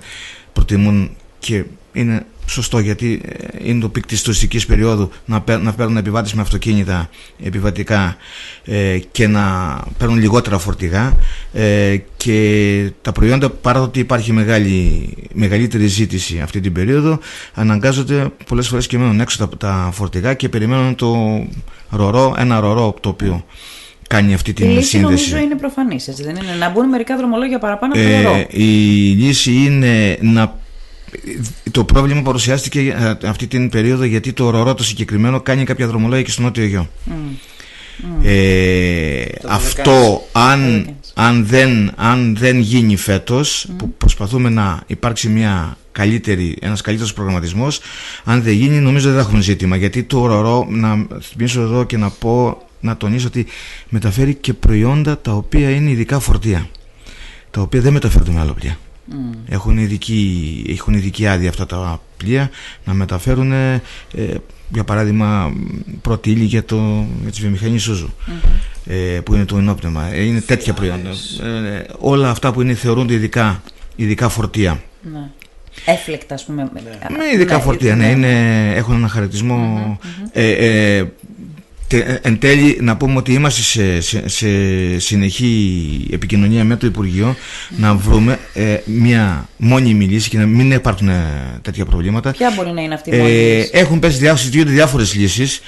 προτιμούν 0.53 1.09
και 1.39 1.63
είναι 1.93 2.25
σωστό 2.47 2.79
γιατί 2.79 3.21
ε, 3.25 3.69
είναι 3.69 3.79
το 3.79 3.89
peak 3.89 4.05
της 4.05 4.21
τουριστικής 4.21 4.65
περίοδου 4.65 5.11
να, 5.25 5.43
να 5.57 5.73
παίρνουν 5.73 5.97
επιβάτες 5.97 6.33
με 6.33 6.41
αυτοκίνητα 6.41 7.09
επιβατικά 7.43 8.17
ε, 8.65 8.99
και 9.11 9.27
να 9.27 9.77
παίρνουν 9.97 10.17
λιγότερα 10.17 10.57
φορτηγά 10.57 11.13
ε, 11.53 11.97
και 12.17 12.91
τα 13.01 13.11
προϊόντα 13.11 13.49
παρά 13.49 13.81
ότι 13.81 13.99
υπάρχει 13.99 14.31
μεγάλη, 14.31 15.09
μεγαλύτερη 15.33 15.87
ζήτηση 15.87 16.39
αυτή 16.39 16.59
την 16.59 16.73
περίοδο 16.73 17.19
αναγκάζονται 17.53 18.31
πολλές 18.47 18.67
φορές 18.67 18.87
και 18.87 18.97
μένουν 18.97 19.19
έξω 19.19 19.37
τα, 19.37 19.57
τα 19.57 19.89
φορτηγά 19.93 20.33
και 20.33 20.49
περιμένουν 20.49 20.95
το 20.95 21.43
ρορό, 21.89 22.35
ένα 22.37 22.59
ρορό 22.59 22.95
το 23.01 23.09
οποίο 23.09 23.45
κάνει 24.07 24.33
αυτή 24.33 24.53
την 24.53 24.69
η 24.69 24.73
λύση 24.73 24.87
σύνδεση. 24.87 25.29
νομίζω 25.29 25.45
είναι 25.45 25.55
προφανής, 25.55 26.07
έτσι 26.07 26.23
δεν 26.23 26.35
είναι; 26.35 26.55
Να 26.59 26.69
μπουν 26.69 26.89
μερικά 26.89 27.17
δρομολόγια 27.17 27.59
παραπάνω 27.59 27.93
από 27.93 28.03
το 28.03 28.21
ρορό. 28.21 28.45
Η 28.49 28.63
λύση 29.11 29.51
είναι 29.51 30.17
να 30.21 30.55
το 31.71 31.83
πρόβλημα 31.83 32.21
παρουσιάστηκε 32.21 32.79
ε, 32.79 33.27
αυτή 33.27 33.47
την 33.47 33.69
περίοδο 33.69 34.03
γιατί 34.03 34.33
το 34.33 34.45
ορορό 34.45 34.73
το 34.73 34.83
συγκεκριμένο 34.83 35.41
κάνει 35.41 35.63
κάποια 35.63 35.87
δρομολόγια 35.87 36.23
και 36.23 36.31
στο 36.31 36.41
Νότιο 36.41 36.63
Αιγαίο. 36.63 36.87
Ε, 38.23 39.25
αυτό 39.47 40.27
αν, 40.31 40.89
αν, 41.13 41.45
δεν, 41.45 41.91
αν 41.95 42.35
δεν 42.39 42.59
γίνει 42.59 42.95
φέτος 42.95 43.67
που 43.77 43.93
προσπαθούμε 43.93 44.49
να 44.49 44.81
υπάρξει 44.87 45.29
μια 45.29 45.77
καλύτερη, 45.91 46.57
ένας 46.61 46.81
καλύτερος 46.81 47.13
προγραμματισμός 47.13 47.79
αν 48.23 48.41
δεν 48.41 48.53
γίνει 48.53 48.79
νομίζω 48.79 49.07
δεν 49.07 49.17
θα 49.17 49.23
έχουμε 49.23 49.41
ζήτημα. 49.41 49.75
Γιατί 49.75 50.03
το 50.03 50.21
ορορό 50.21 50.67
να 50.69 51.05
θυμίσω 51.21 51.61
εδώ 51.61 51.83
και 51.83 51.97
να 51.97 52.09
πω 52.09 52.61
να 52.79 52.97
τονίσω 52.97 53.27
ότι 53.27 53.45
μεταφέρει 53.89 54.33
και 54.33 54.53
προϊόντα 54.53 55.17
τα 55.17 55.31
οποία 55.31 55.69
είναι 55.69 55.89
ειδικά 55.89 56.19
φορτία 56.19 56.69
τα 57.51 57.61
οποία 57.61 57.81
δεν 57.81 57.93
μεταφέρουν 57.93 58.33
με 58.33 58.39
άλλο 58.39 58.53
πλοία. 58.53 58.77
Mm. 59.11 59.37
Έχουν, 59.49 59.77
ειδική, 59.77 60.65
έχουν 60.69 60.93
ειδική 60.93 61.27
άδεια 61.27 61.49
αυτά 61.49 61.65
τα 61.65 62.01
πλοία 62.17 62.49
να 62.85 62.93
μεταφέρουν 62.93 63.51
ε, 63.51 63.81
για 64.69 64.83
παράδειγμα 64.83 65.53
πρώτη 66.01 66.31
ύλη 66.31 66.43
για, 66.43 66.63
το, 66.63 67.05
για 67.21 67.31
τη 67.31 67.41
βιομηχανία 67.41 67.79
Σούζου 67.79 68.09
ε, 68.85 69.19
που 69.25 69.35
είναι 69.35 69.45
το 69.45 69.57
ενόπνευμα 69.57 70.13
ε, 70.13 70.23
είναι 70.23 70.41
τέτοια 70.41 70.73
προϊόντα 70.73 71.09
ε, 71.43 71.83
όλα 71.99 72.29
αυτά 72.29 72.51
που 72.51 72.61
είναι 72.61 72.73
θεωρούνται 72.73 73.13
ειδικά, 73.13 73.61
ειδικά 73.95 74.29
φορτία 74.29 74.81
ναι. 75.13 75.29
Έφλεκτα, 75.85 76.33
ας 76.33 76.45
πούμε. 76.45 76.71
Ναι, 77.17 77.25
ειδικά 77.33 77.55
ναι, 77.55 77.61
φορτία, 77.61 77.95
ναι, 77.95 78.09
είναι, 78.09 78.73
έχουν 78.75 78.95
ένα 78.95 79.07
χαρακτηρισμό 79.07 79.97
ε, 80.31 81.03
εν 82.21 82.39
τέλει 82.39 82.77
να 82.81 82.97
πούμε 82.97 83.17
ότι 83.17 83.33
είμαστε 83.33 83.61
σε, 83.61 84.01
σε, 84.01 84.27
σε 84.27 84.47
συνεχή 84.99 86.07
επικοινωνία 86.11 86.63
με 86.63 86.75
το 86.75 86.85
Υπουργείο 86.87 87.35
να 87.77 87.93
βρούμε 87.95 88.39
ε, 88.53 88.77
μια 88.85 89.49
μόνιμη 89.57 90.05
λύση 90.05 90.29
και 90.29 90.37
να 90.37 90.45
μην 90.45 90.71
υπάρχουν 90.71 91.09
ε, 91.09 91.23
τέτοια 91.61 91.85
προβλήματα. 91.85 92.31
Ποια 92.31 92.53
μπορεί 92.55 92.71
να 92.71 92.81
είναι 92.81 92.93
αυτή 92.93 93.09
η 93.09 93.17
μόνιμη 93.17 93.37
λύση; 93.37 93.69
Έχουν 93.73 93.99
πέσει 93.99 94.17
διάφορες, 94.17 94.49
διάφορες 94.65 95.15
λύσεις. 95.15 95.59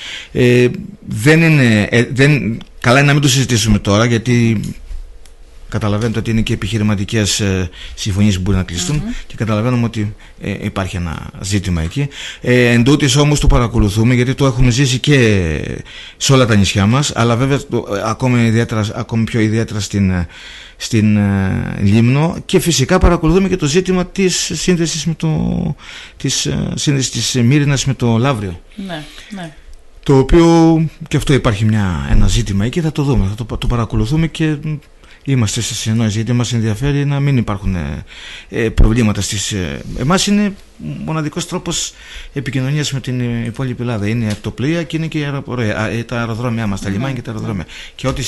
δεν 1.07 1.41
είναι, 1.41 1.89
δεν, 2.13 2.57
καλά 2.79 2.97
είναι 2.97 3.07
να 3.07 3.13
μην 3.13 3.21
το 3.21 3.29
συζητήσουμε 3.29 3.79
τώρα 3.79 4.05
γιατί 4.05 4.61
Καταλαβαίνετε 5.69 6.19
ότι 6.19 6.31
είναι 6.31 6.41
και 6.41 6.53
επιχειρηματικές 6.53 7.39
ε, 7.39 7.69
συμφωνίες 7.95 8.35
που 8.35 8.41
μπορεί 8.41 8.57
να 8.57 8.63
κλειστούν 8.63 9.01
και 9.27 9.35
καταλαβαίνουμε 9.35 9.85
ότι 9.85 10.15
ε, 10.41 10.65
υπάρχει 10.65 10.95
ένα 10.95 11.29
ζήτημα 11.41 11.81
εκεί. 11.81 12.07
Ε, 12.41 12.69
Εν 12.69 12.83
τούτης 12.83 13.15
όμως 13.15 13.39
το 13.39 13.47
παρακολουθούμε 13.47 14.13
γιατί 14.13 14.33
το 14.33 14.45
έχουμε 14.45 14.69
ζήσει 14.71 14.99
και 14.99 15.79
σε 16.17 16.33
όλα 16.33 16.45
τα 16.45 16.55
νησιά 16.55 16.85
μας 16.85 17.11
αλλά 17.15 17.35
βέβαια 17.35 17.59
το, 17.69 17.85
ακόμη, 18.05 18.45
ιδιαίτερα, 18.45 18.87
ακόμη 18.93 19.23
πιο 19.23 19.39
ιδιαίτερα 19.39 19.79
στην, 19.79 20.09
ε, 20.09 20.27
στην 20.77 21.17
ε, 21.17 21.77
Λίμνο 21.81 22.35
και 22.45 22.59
φυσικά 22.59 22.97
παρακολουθούμε 22.97 23.47
και 23.47 23.55
το 23.55 23.65
ζήτημα 23.65 24.05
της 24.05 24.51
σύνδεσης 24.53 25.05
με 25.05 25.13
το, 25.13 25.75
της, 26.17 26.49
σύνδεσης 26.73 27.11
της 27.11 27.43
Μύρινας 27.43 27.85
με 27.85 27.93
το 27.93 28.17
Λαύριο. 28.17 28.61
Ναι, 28.87 29.03
ναι. 29.29 29.53
Το 30.03 30.17
οποίο 30.17 30.85
και 31.07 31.17
αυτό 31.17 31.33
υπάρχει 31.33 31.65
μια, 31.65 32.07
ένα 32.11 32.27
ζήτημα 32.27 32.65
εκεί 32.65 32.81
θα 32.81 32.91
το 32.91 33.03
δούμε, 33.03 33.25
θα 33.35 33.45
το, 33.45 33.57
το 33.57 33.67
παρακολουθούμε 33.67 34.27
και 34.27 34.55
είμαστε 35.23 35.61
σε 35.61 35.75
συνεννόηση 35.75 36.15
γιατί 36.15 36.33
μας 36.33 36.53
ενδιαφέρει 36.53 37.05
να 37.05 37.19
μην 37.19 37.37
υπάρχουν 37.37 37.75
ε, 37.75 38.03
ε 38.49 38.69
προβλήματα 38.69 39.21
στις... 39.21 39.51
Ε, 39.51 39.81
εμάς 39.99 40.27
είναι 40.27 40.53
μοναδικός 41.05 41.47
τρόπος 41.47 41.93
επικοινωνίας 42.33 42.91
με 42.91 42.99
την 42.99 43.45
υπόλοιπη 43.45 43.81
Ελλάδα 43.81 44.07
είναι 44.07 44.35
το 44.41 44.51
πλοία 44.51 44.83
και 44.83 44.97
είναι 44.97 45.07
και 45.07 45.31
ε, 45.89 46.03
τα 46.03 46.19
αεροδρόμια 46.19 46.67
μας, 46.67 46.81
τα 46.81 46.89
λιμάνια 46.89 47.15
και 47.15 47.21
τα 47.21 47.31
αεροδρόμια 47.31 47.65
και 47.95 48.07
ό,τι 48.07 48.23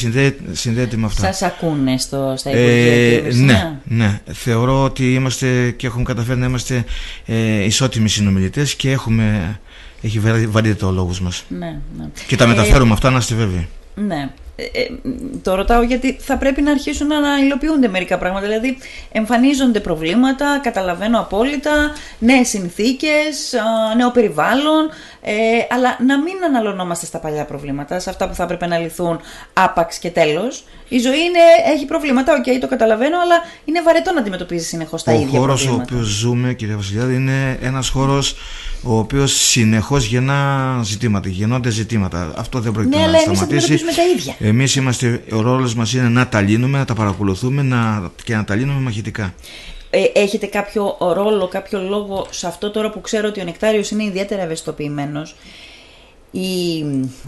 συνδέεται, 0.51 0.97
με 0.97 1.05
αυτά. 1.05 1.33
Σας 1.33 1.41
ακούνε 1.41 1.97
στο, 1.97 2.33
στα 2.37 2.49
Υπουργεία 2.49 3.25
ε, 3.27 3.33
ναι, 3.33 3.79
ναι, 3.83 4.21
θεωρώ 4.31 4.83
ότι 4.83 5.13
είμαστε 5.13 5.71
και 5.71 5.87
έχουμε 5.87 6.03
καταφέρει 6.03 6.39
να 6.39 6.45
είμαστε 6.45 6.85
ε, 7.25 7.63
ισότιμοι 7.63 8.09
συνομιλητές 8.09 8.75
και 8.75 8.91
έχουμε 8.91 9.59
έχει 10.01 10.19
βαρύτητα 10.47 10.87
ο 10.87 10.91
λόγος 10.91 11.21
μας. 11.21 11.43
Ναι, 11.47 11.79
ναι. 11.97 12.05
Και 12.27 12.35
τα 12.35 12.47
μεταφέρουμε 12.47 12.93
αυτά 12.93 13.09
να 13.09 13.17
είστε 13.17 13.35
βέβαιοι. 13.35 13.67
Ναι. 13.95 14.29
Ε, 14.73 14.81
ε, 14.81 14.87
το 15.41 15.55
ρωτάω 15.55 15.81
γιατί 15.81 16.17
θα 16.19 16.37
πρέπει 16.37 16.61
να 16.61 16.71
αρχίσουν 16.71 17.07
να 17.07 17.37
υλοποιούνται 17.43 17.87
μερικά 17.87 18.17
πράγματα. 18.17 18.45
Δηλαδή, 18.45 18.77
εμφανίζονται 19.11 19.79
προβλήματα, 19.79 20.59
καταλαβαίνω 20.63 21.19
απόλυτα, 21.19 21.91
νέες 22.19 22.47
συνθήκες, 22.47 23.55
νέο 23.97 24.11
περιβάλλον, 24.11 24.89
ε, 25.21 25.33
αλλά 25.69 25.97
να 26.05 26.21
μην 26.21 26.33
αναλωνόμαστε 26.45 27.05
στα 27.05 27.19
παλιά 27.19 27.45
προβλήματα, 27.45 27.99
σε 27.99 28.09
αυτά 28.09 28.27
που 28.27 28.33
θα 28.33 28.43
έπρεπε 28.43 28.67
να 28.67 28.77
λυθούν 28.77 29.19
άπαξ 29.53 29.97
και 29.97 30.09
τέλος. 30.09 30.63
Η 30.87 30.99
ζωή 30.99 31.19
είναι, 31.19 31.73
έχει 31.73 31.85
προβλήματα, 31.85 32.33
οκ, 32.33 32.59
το 32.59 32.67
καταλαβαίνω, 32.67 33.17
αλλά 33.19 33.35
είναι 33.65 33.81
βαρετό 33.81 34.13
να 34.13 34.19
αντιμετωπίζεις 34.19 34.67
συνεχώς 34.67 35.03
τα 35.03 35.11
ο 35.11 35.15
ίδια 35.15 35.39
χώρος 35.39 35.63
προβλήματα. 35.65 35.93
Ο 35.93 35.95
χώρο 35.95 35.99
ο 35.99 36.03
οποίος 36.03 36.07
ζούμε, 36.07 36.53
κύριε 36.53 36.75
Βασιλιάδη, 36.75 37.15
είναι 37.15 37.57
ένας 37.61 37.89
χώρος 37.89 38.35
ο 38.83 38.97
οποίος 38.97 39.33
συνεχώς 39.33 40.05
γεννά 40.05 40.81
ζητήματα, 40.83 41.29
γεννώνται 41.29 41.69
ζητήματα. 41.69 42.33
Αυτό 42.37 42.59
δεν 42.59 42.71
πρόκειται 42.71 42.95
ναι, 42.95 43.01
να 43.01 43.07
αλλά 43.07 43.19
σταματήσει. 43.19 43.71
Εμείς 43.71 43.95
τα 43.95 44.03
ίδια. 44.15 44.35
Εμείς 44.51 44.75
είμαστε, 44.75 45.23
ο 45.31 45.41
ρόλος 45.41 45.75
μας 45.75 45.93
είναι 45.93 46.09
να 46.09 46.27
τα 46.27 46.41
λύνουμε, 46.41 46.77
να 46.77 46.85
τα 46.85 46.93
παρακολουθούμε 46.93 47.61
να, 47.61 48.11
και 48.23 48.35
να 48.35 48.43
τα 48.43 48.55
λύνουμε 48.55 48.79
μαχητικά. 48.79 49.33
Ε, 49.89 50.03
έχετε 50.13 50.45
κάποιο 50.45 50.97
ρόλο, 50.99 51.47
κάποιο 51.47 51.81
λόγο 51.81 52.27
σε 52.29 52.47
αυτό 52.47 52.71
τώρα 52.71 52.89
που 52.89 53.01
ξέρω 53.01 53.27
ότι 53.27 53.41
ο 53.41 53.43
Νεκτάριος 53.43 53.91
είναι 53.91 54.03
ιδιαίτερα 54.03 54.41
ευαισθητοποιημένος; 54.41 55.35
Η, 56.31 56.77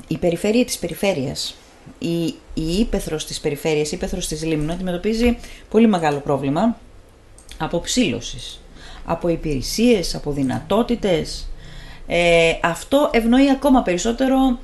η 0.07 0.17
περιφέρεια 0.19 0.65
της 0.65 0.77
περιφέρειας, 0.77 1.55
η, 1.99 2.23
η 2.53 2.77
ύπεθρος 2.79 3.25
της 3.25 3.39
περιφέρειας, 3.39 3.91
η 3.91 3.95
ύπεθρος 3.95 4.27
της 4.27 4.43
Λίμνου 4.43 4.71
αντιμετωπίζει 4.71 5.37
πολύ 5.69 5.87
μεγάλο 5.87 6.17
πρόβλημα 6.17 6.77
από 7.57 7.79
ψήλωσης, 7.79 8.61
από 9.05 9.27
υπηρεσίες, 9.27 10.15
από 10.15 10.31
δυνατότητες. 10.31 11.47
Ε, 12.07 12.51
αυτό 12.61 13.09
ευνοεί 13.13 13.49
ακόμα 13.49 13.81
περισσότερο 13.81 14.59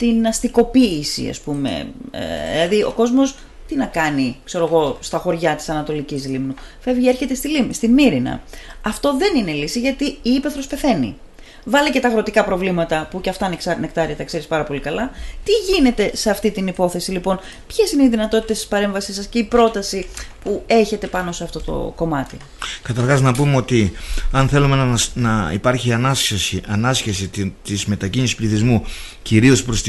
την 0.00 0.26
αστικοποίηση 0.26 1.28
ας 1.28 1.40
πούμε. 1.40 1.92
Ε, 2.10 2.52
δηλαδή 2.52 2.82
ο 2.82 2.92
κόσμος 2.92 3.34
τι 3.66 3.76
να 3.76 3.86
κάνει, 3.86 4.36
ξέρω 4.44 4.64
εγώ, 4.64 4.98
στα 5.00 5.18
χωριά 5.18 5.54
της 5.54 5.68
Ανατολικής 5.68 6.26
Λίμνου. 6.28 6.54
Φεύγει, 6.80 7.08
έρχεται 7.08 7.34
στη, 7.34 7.48
Λίμνη, 7.48 7.74
στη 7.74 7.88
Μύρινα. 7.88 8.42
Αυτό 8.82 9.16
δεν 9.16 9.36
είναι 9.36 9.52
λύση 9.52 9.80
γιατί 9.80 10.04
η 10.04 10.30
ύπεθρος 10.30 10.66
πεθαίνει. 10.66 11.16
Βάλε 11.64 11.90
και 11.90 12.00
τα 12.00 12.08
αγροτικά 12.08 12.44
προβλήματα 12.44 13.08
που 13.10 13.20
και 13.20 13.30
αυτά 13.30 13.48
νεκτάρια 13.80 14.16
τα 14.16 14.24
ξέρεις 14.24 14.46
πάρα 14.46 14.64
πολύ 14.64 14.80
καλά. 14.80 15.10
Τι 15.44 15.52
γίνεται 15.72 16.10
σε 16.14 16.30
αυτή 16.30 16.50
την 16.50 16.66
υπόθεση 16.66 17.10
λοιπόν, 17.10 17.40
ποιες 17.66 17.92
είναι 17.92 18.02
οι 18.02 18.08
δυνατότητες 18.08 18.58
της 18.58 18.66
παρέμβασής 18.66 19.14
σας 19.14 19.26
και 19.26 19.38
η 19.38 19.44
πρόταση 19.44 20.06
που 20.42 20.62
έχετε 20.66 21.06
πάνω 21.06 21.32
σε 21.32 21.44
αυτό 21.44 21.60
το 21.60 21.92
κομμάτι; 21.96 22.36
Καταρχάς 22.82 23.20
να 23.20 23.32
πούμε 23.32 23.56
ότι 23.56 23.92
αν 24.32 24.48
θέλουμε 24.48 24.76
να, 24.76 24.98
να 25.14 25.50
υπάρχει 25.52 25.92
ανάσχεση, 25.92 26.60
ανάσχεση 26.66 27.28
τη 27.62 27.82
μετακίνησης 27.86 28.34
πληθυσμού 28.34 28.84
κυρίως 29.22 29.62
προς 29.62 29.82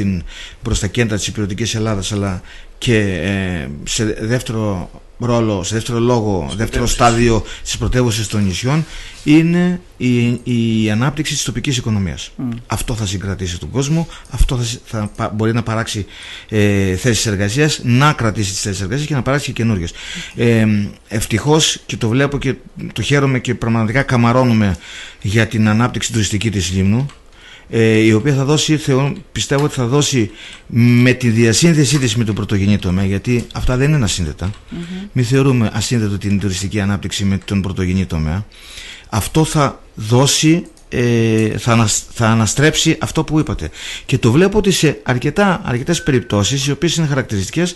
προς 0.61 0.79
τα 0.79 0.87
κέντρα 0.87 1.15
της 1.15 1.27
υπηρετικής 1.27 1.75
Ελλάδας 1.75 2.11
αλλά 2.11 2.41
και 2.77 2.97
ε, 2.97 3.69
σε 3.83 4.03
δεύτερο 4.05 4.89
ρόλο, 5.25 5.63
σε 5.63 5.75
δεύτερο 5.75 5.99
λόγο, 5.99 6.49
δεύτερο 6.55 6.87
στάδιο 6.87 7.43
στις 7.61 7.77
πρωτεύουσες 7.77 8.27
των 8.27 8.43
νησιών 8.43 8.85
είναι 9.23 9.81
η, 9.97 10.27
η 10.43 10.89
ανάπτυξη 10.91 11.33
της 11.33 11.43
τοπικής 11.43 11.77
οικονομίας. 11.77 12.31
Αυτό 12.67 12.95
θα 12.95 13.05
συγκρατήσει 13.05 13.59
τον 13.59 13.69
κόσμο, 13.69 14.07
αυτό 14.29 14.57
θα, 14.85 15.11
θα 15.15 15.31
μπορεί 15.35 15.53
να 15.53 15.63
παράξει 15.63 16.05
ε, 16.49 16.95
θέσεις 16.95 17.25
εργασίας, 17.25 17.79
να 17.83 18.13
κρατήσει 18.13 18.51
τις 18.51 18.61
θέσεις 18.61 18.81
εργασίας 18.81 19.07
και 19.07 19.13
να 19.13 19.21
παράξει 19.21 19.45
και 19.45 19.61
καινούργιες. 19.61 19.91
Ε, 20.35 20.65
ευτυχώς 21.07 21.79
και 21.85 21.97
το 21.97 22.07
βλέπω 22.07 22.37
και 22.37 22.55
το 22.93 23.01
χαίρομαι 23.01 23.39
και 23.39 23.55
πραγματικά 23.55 24.01
καμαρώνουμε 24.03 24.77
για 25.21 25.47
την 25.47 25.67
ανάπτυξη 25.67 26.11
τουριστική 26.11 26.49
της 26.49 26.71
Λίμνου 26.71 27.05
ε, 27.73 27.97
η 27.97 28.13
οποία 28.13 28.33
θα 28.33 28.45
δώσει, 28.45 28.77
θεω, 28.77 29.13
πιστεύω 29.31 29.63
ότι 29.63 29.73
θα 29.73 29.85
δώσει 29.85 30.31
με 30.67 31.11
τη 31.13 31.29
διασύνδεσή 31.29 31.99
της 31.99 32.15
με 32.15 32.23
τον 32.23 32.35
πρωτογενή 32.35 32.77
τομέα, 32.77 33.05
γιατί 33.05 33.45
αυτά 33.53 33.77
δεν 33.77 33.93
είναι 33.93 34.03
ασύνδετα. 34.03 34.49
Mm-hmm. 34.49 35.07
Μην 35.11 35.25
θεωρούμε 35.25 35.69
ασύνδετο 35.73 36.17
την 36.17 36.39
τουριστική 36.39 36.79
ανάπτυξη 36.79 37.25
με 37.25 37.39
τον 37.45 37.61
πρωτογενή 37.61 38.05
τομέα. 38.05 38.45
Αυτό 39.09 39.43
θα 39.43 39.81
δώσει 39.95 40.63
ε, 40.89 41.57
θα, 41.57 41.87
θα 42.13 42.27
αναστρέψει 42.27 42.97
αυτό 42.99 43.23
που 43.23 43.39
είπατε. 43.39 43.69
Και 44.05 44.17
το 44.17 44.31
βλέπω 44.31 44.57
ότι 44.57 44.71
σε 44.71 44.99
αρκετά, 45.03 45.61
αρκετές 45.65 46.03
περιπτώσεις, 46.03 46.67
οι 46.67 46.71
οποίες 46.71 46.95
είναι 46.95 47.07
χαρακτηριστικές, 47.07 47.75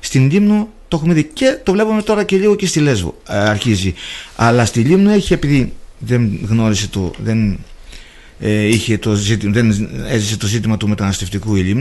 στην 0.00 0.30
Λίμνο 0.30 0.68
το 0.88 0.96
έχουμε 0.96 1.14
δει 1.14 1.24
και 1.24 1.58
το 1.62 1.72
βλέπουμε 1.72 2.02
τώρα 2.02 2.24
και 2.24 2.36
λίγο 2.36 2.54
και 2.54 2.66
στη 2.66 2.80
Λέσβο 2.80 3.18
ε, 3.28 3.36
αρχίζει. 3.36 3.94
Αλλά 4.36 4.64
στη 4.64 4.80
Λίμνο 4.80 5.10
έχει 5.10 5.32
επειδή 5.32 5.72
δεν 5.98 6.38
γνώρισε 6.48 6.88
το, 6.88 7.12
δεν 7.18 7.52
ε, 7.52 7.56
είχε 8.38 8.98
το 8.98 9.14
ζήτημα, 9.14 9.52
δεν 9.52 9.88
έζησε 10.08 10.36
το 10.36 10.46
ζήτημα 10.46 10.76
του 10.76 10.88
μεταναστευτικού 10.88 11.56
η 11.56 11.76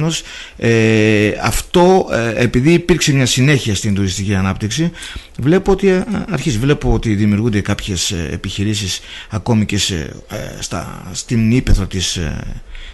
ε, 0.57 1.31
αυτό 1.41 2.07
ε, 2.11 2.43
επειδή 2.43 2.73
υπήρξε 2.73 3.13
μια 3.13 3.25
συνέχεια 3.25 3.75
στην 3.75 3.93
τουριστική 3.93 4.35
ανάπτυξη 4.35 4.91
βλέπω 5.39 5.71
ότι 5.71 5.87
ε, 5.87 6.03
αρχίζει. 6.29 6.57
Βλέπω 6.57 6.93
ότι 6.93 7.15
δημιουργούνται 7.15 7.61
κάποιες 7.61 8.11
επιχειρήσεις 8.11 8.99
ακόμη 9.29 9.65
και 9.65 9.77
σε, 9.77 10.15
στα, 10.59 11.09
στην 11.11 11.51
ύπεθρο 11.51 11.85
της 11.85 12.19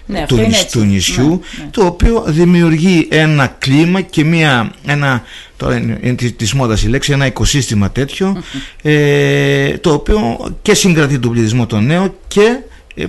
ναι, 0.10 0.26
του, 0.28 0.38
του 0.72 0.80
νησιού 0.80 1.30
ναι, 1.30 1.64
ναι. 1.64 1.70
το 1.72 1.86
οποίο 1.86 2.24
δημιουργεί 2.28 3.08
ένα 3.12 3.56
κλίμα 3.60 4.02
και 4.02 4.24
μια, 4.24 4.72
ένα 4.86 5.24
τώρα 5.58 5.78
είναι 5.78 6.14
της 6.14 6.54
μόδας 6.54 6.84
η 6.84 6.88
λέξη 6.88 7.12
ένα 7.12 7.26
οικοσύστημα 7.26 7.92
τέτοιο 7.92 8.44
ε, 8.82 9.78
το 9.78 9.94
οποίο 9.94 10.50
και 10.62 10.74
συγκρατεί 10.74 11.20
τον 11.20 11.32
πληθυσμό 11.32 11.66
των 11.66 11.86
νέων 11.86 12.14
και 12.28 12.42
ε, 12.42 12.60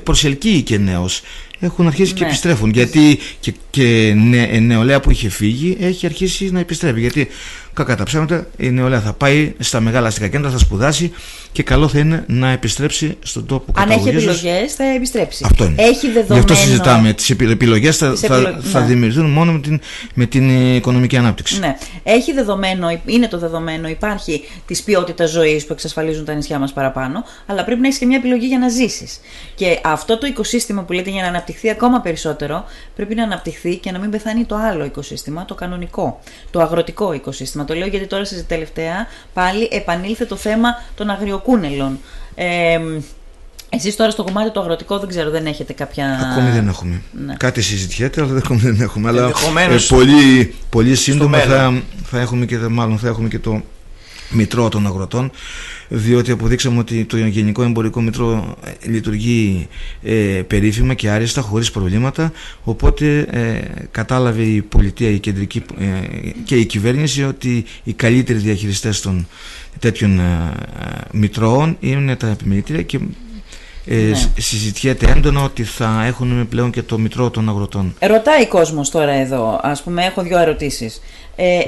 προσελκύει 0.02 0.62
και 0.62 0.78
νέος 0.78 1.22
έχουν 1.60 1.86
αρχίσει 1.86 2.12
και 2.12 2.22
ναι. 2.22 2.26
επιστρέφουν 2.26 2.70
γιατί 2.70 3.18
και, 3.40 3.54
και 3.70 4.14
νεολαία 4.60 5.00
που 5.00 5.10
είχε 5.10 5.28
φύγει 5.28 5.76
έχει 5.80 6.06
αρχίσει 6.06 6.50
να 6.52 6.60
επιστρέφει 6.60 7.00
γιατί 7.00 7.28
κακά 7.72 7.96
τα 7.96 8.04
ψέματα 8.04 8.46
η 8.56 8.70
νεολαία 8.70 9.00
θα 9.00 9.12
πάει 9.12 9.54
στα 9.58 9.80
μεγάλα 9.80 10.06
αστικά 10.06 10.28
κέντρα 10.28 10.50
θα 10.50 10.58
σπουδάσει 10.58 11.12
και 11.52 11.62
καλό 11.62 11.88
θα 11.88 11.98
είναι 11.98 12.24
να 12.26 12.50
επιστρέψει 12.50 13.16
στον 13.22 13.46
τόπο 13.46 13.72
Αν 13.76 13.90
έχει 13.90 14.08
επιλογές, 14.08 14.74
θα 14.74 14.84
επιστρέψει. 14.84 15.44
Αυτό 15.44 15.64
είναι. 15.64 15.82
Έχει 15.82 16.06
δεδομένο... 16.10 16.44
Γι' 16.46 16.52
αυτό 16.52 16.54
συζητάμε. 16.54 17.12
Τις 17.12 17.30
επιλογές 17.30 17.96
θα, 17.96 18.16
θα, 18.16 18.60
θα 18.62 18.80
ναι. 18.80 18.86
δημιουργηθούν 18.86 19.30
μόνο 19.30 19.52
με 19.52 19.60
την, 19.60 19.80
με 20.14 20.26
την 20.26 20.74
οικονομική 20.76 21.16
ανάπτυξη. 21.16 21.58
Ναι. 21.58 21.76
Έχει 22.02 22.32
δεδομένο, 22.32 23.00
είναι 23.04 23.28
το 23.28 23.38
δεδομένο, 23.38 23.88
υπάρχει 23.88 24.44
της 24.66 24.82
ποιότητας 24.82 25.30
ζωής 25.30 25.66
που 25.66 25.72
εξασφαλίζουν 25.72 26.24
τα 26.24 26.34
νησιά 26.34 26.58
μας 26.58 26.72
παραπάνω, 26.72 27.24
αλλά 27.46 27.64
πρέπει 27.64 27.80
να 27.80 27.86
έχεις 27.86 27.98
και 27.98 28.06
μια 28.06 28.16
επιλογή 28.16 28.46
για 28.46 28.58
να 28.58 28.68
ζήσεις. 28.68 29.20
Και 29.54 29.78
αυτό 29.84 30.18
το 30.18 30.26
οικοσύστημα 30.26 30.82
που 30.82 30.92
λέτε 30.92 31.10
για 31.10 31.22
να 31.22 31.28
αναπτυχθεί 31.50 31.70
ακόμα 31.70 32.00
περισσότερο, 32.00 32.64
πρέπει 32.96 33.14
να 33.14 33.22
αναπτυχθεί 33.22 33.76
και 33.76 33.90
να 33.90 33.98
μην 33.98 34.10
πεθάνει 34.10 34.44
το 34.44 34.56
άλλο 34.56 34.84
οικοσύστημα, 34.84 35.44
το 35.44 35.54
κανονικό, 35.54 36.20
το 36.50 36.60
αγροτικό 36.60 37.12
οικοσύστημα. 37.12 37.64
Το 37.64 37.74
λέω 37.74 37.86
γιατί 37.86 38.06
τώρα 38.06 38.24
στη 38.24 38.42
τελευταία 38.42 39.06
πάλι 39.32 39.68
επανήλθε 39.72 40.24
το 40.24 40.36
θέμα 40.36 40.68
των 40.94 41.10
αγριοκών 41.10 41.38
κούνελων. 41.42 41.98
Ε, 42.34 42.80
εσείς 43.68 43.96
τώρα 43.96 44.10
στο 44.10 44.24
κομμάτι 44.24 44.50
του 44.50 44.60
αγροτικό 44.60 44.98
δεν 44.98 45.08
ξέρω, 45.08 45.30
δεν 45.30 45.46
έχετε 45.46 45.72
κάποια... 45.72 46.30
Ακόμη 46.32 46.50
δεν 46.50 46.68
έχουμε. 46.68 47.02
Ναι. 47.26 47.34
Κάτι 47.36 47.62
συζητιέται, 47.62 48.22
αλλά 48.22 48.38
ακόμη 48.38 48.60
δεν 48.60 48.80
έχουμε. 48.80 49.08
Αλλά 49.08 49.26
ε, 49.26 49.76
πολύ, 49.88 50.54
πολύ 50.70 50.94
σύντομα 50.94 51.38
θα, 51.38 51.82
θα, 52.04 52.20
έχουμε 52.20 52.44
και, 52.46 52.56
μάλλον 52.56 52.98
θα 52.98 53.08
έχουμε 53.08 53.28
και 53.28 53.38
το 53.38 53.62
μητρό 54.30 54.68
των 54.68 54.86
αγροτών 54.86 55.30
διότι 55.92 56.30
αποδείξαμε 56.30 56.78
ότι 56.78 57.04
το 57.04 57.16
Γενικό 57.16 57.62
Εμπορικό 57.62 58.00
Μητρό 58.00 58.56
ε, 58.64 58.88
λειτουργεί 58.88 59.68
ε, 60.02 60.14
περίφημα 60.46 60.94
και 60.94 61.10
άριστα 61.10 61.40
χωρίς 61.40 61.70
προβλήματα 61.70 62.32
οπότε 62.64 63.26
ε, 63.30 63.60
κατάλαβε 63.90 64.42
η 64.42 64.62
πολιτεία 64.62 65.10
η 65.10 65.18
κεντρική, 65.18 65.62
ε, 65.78 65.84
και 66.44 66.56
η 66.56 66.64
κυβέρνηση 66.64 67.24
ότι 67.24 67.64
οι 67.84 67.92
καλύτεροι 67.92 68.38
διαχειριστές 68.38 69.00
των 69.00 69.26
τέτοιων 69.78 70.18
ε, 70.18 70.52
μητρώων 71.12 71.76
είναι 71.80 72.16
τα 72.16 72.26
επιμελητήρια 72.26 72.82
και 72.82 72.98
ε, 73.86 73.96
ναι. 73.96 74.16
συζητιέται 74.38 75.12
έντονα 75.16 75.42
ότι 75.42 75.64
θα 75.64 76.04
έχουν 76.06 76.48
πλέον 76.48 76.70
και 76.70 76.82
το 76.82 76.98
μητρό 76.98 77.30
των 77.30 77.48
αγροτών. 77.48 77.94
Ρωτάει 78.00 78.46
κόσμος 78.46 78.90
τώρα 78.90 79.12
εδώ, 79.12 79.60
ας 79.62 79.82
πούμε 79.82 80.04
έχω 80.04 80.22
δύο 80.22 80.38
ερωτήσεις. 80.38 81.00
Ε, 81.36 81.58
ε, 81.58 81.62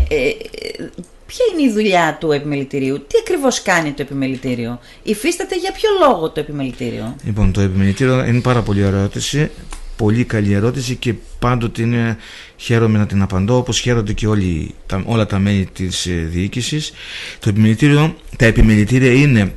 ποια 1.32 1.44
είναι 1.52 1.70
η 1.70 1.72
δουλειά 1.72 2.16
του 2.20 2.32
επιμελητηρίου, 2.32 2.96
τι 2.98 3.14
ακριβώς 3.20 3.62
κάνει 3.62 3.92
το 3.92 4.02
επιμελητήριο, 4.02 4.78
υφίσταται 5.02 5.58
για 5.58 5.72
ποιο 5.72 5.88
λόγο 6.00 6.30
το 6.30 6.40
επιμελητήριο; 6.40 7.16
Λοιπόν, 7.24 7.52
το 7.52 7.60
επιμελητήριο 7.60 8.24
είναι 8.24 8.40
πάρα 8.40 8.62
πολύ 8.62 8.80
ερώτηση, 8.80 9.50
πολύ 9.96 10.24
καλή 10.24 10.52
ερώτηση 10.52 10.94
και 10.96 11.14
πάντοτε 11.38 11.82
είναι, 11.82 12.16
χαίρομαι 12.56 12.98
να 12.98 13.06
την 13.06 13.22
απαντώ 13.22 13.56
όπως 13.56 13.78
χαίρονται 13.78 14.12
και 14.12 14.26
όλοι, 14.26 14.74
τα, 14.86 15.02
όλα 15.06 15.26
τα 15.26 15.38
μέλη 15.38 15.68
της 15.72 16.06
ε, 16.06 16.12
διοίκησης. 16.12 16.92
Το 17.38 17.48
επιμελητήριο, 17.48 18.16
τα 18.36 18.46
επιμελητήρια 18.46 19.12
είναι 19.12 19.54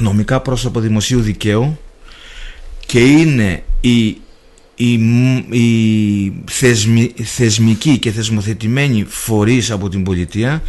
νομικά 0.00 0.40
πρόσωπο 0.40 0.80
δημοσίου 0.80 1.20
δικαίου 1.20 1.78
και 2.86 3.00
είναι 3.00 3.62
η, 3.80 4.16
η, 4.80 4.92
η 5.50 6.32
θεσμι, 6.50 7.12
θεσμική 7.22 7.98
και 7.98 8.10
θεσμοθετημένη 8.10 9.04
φορείς 9.08 9.70
από 9.70 9.88
την 9.88 10.02
πολιτεία 10.02 10.62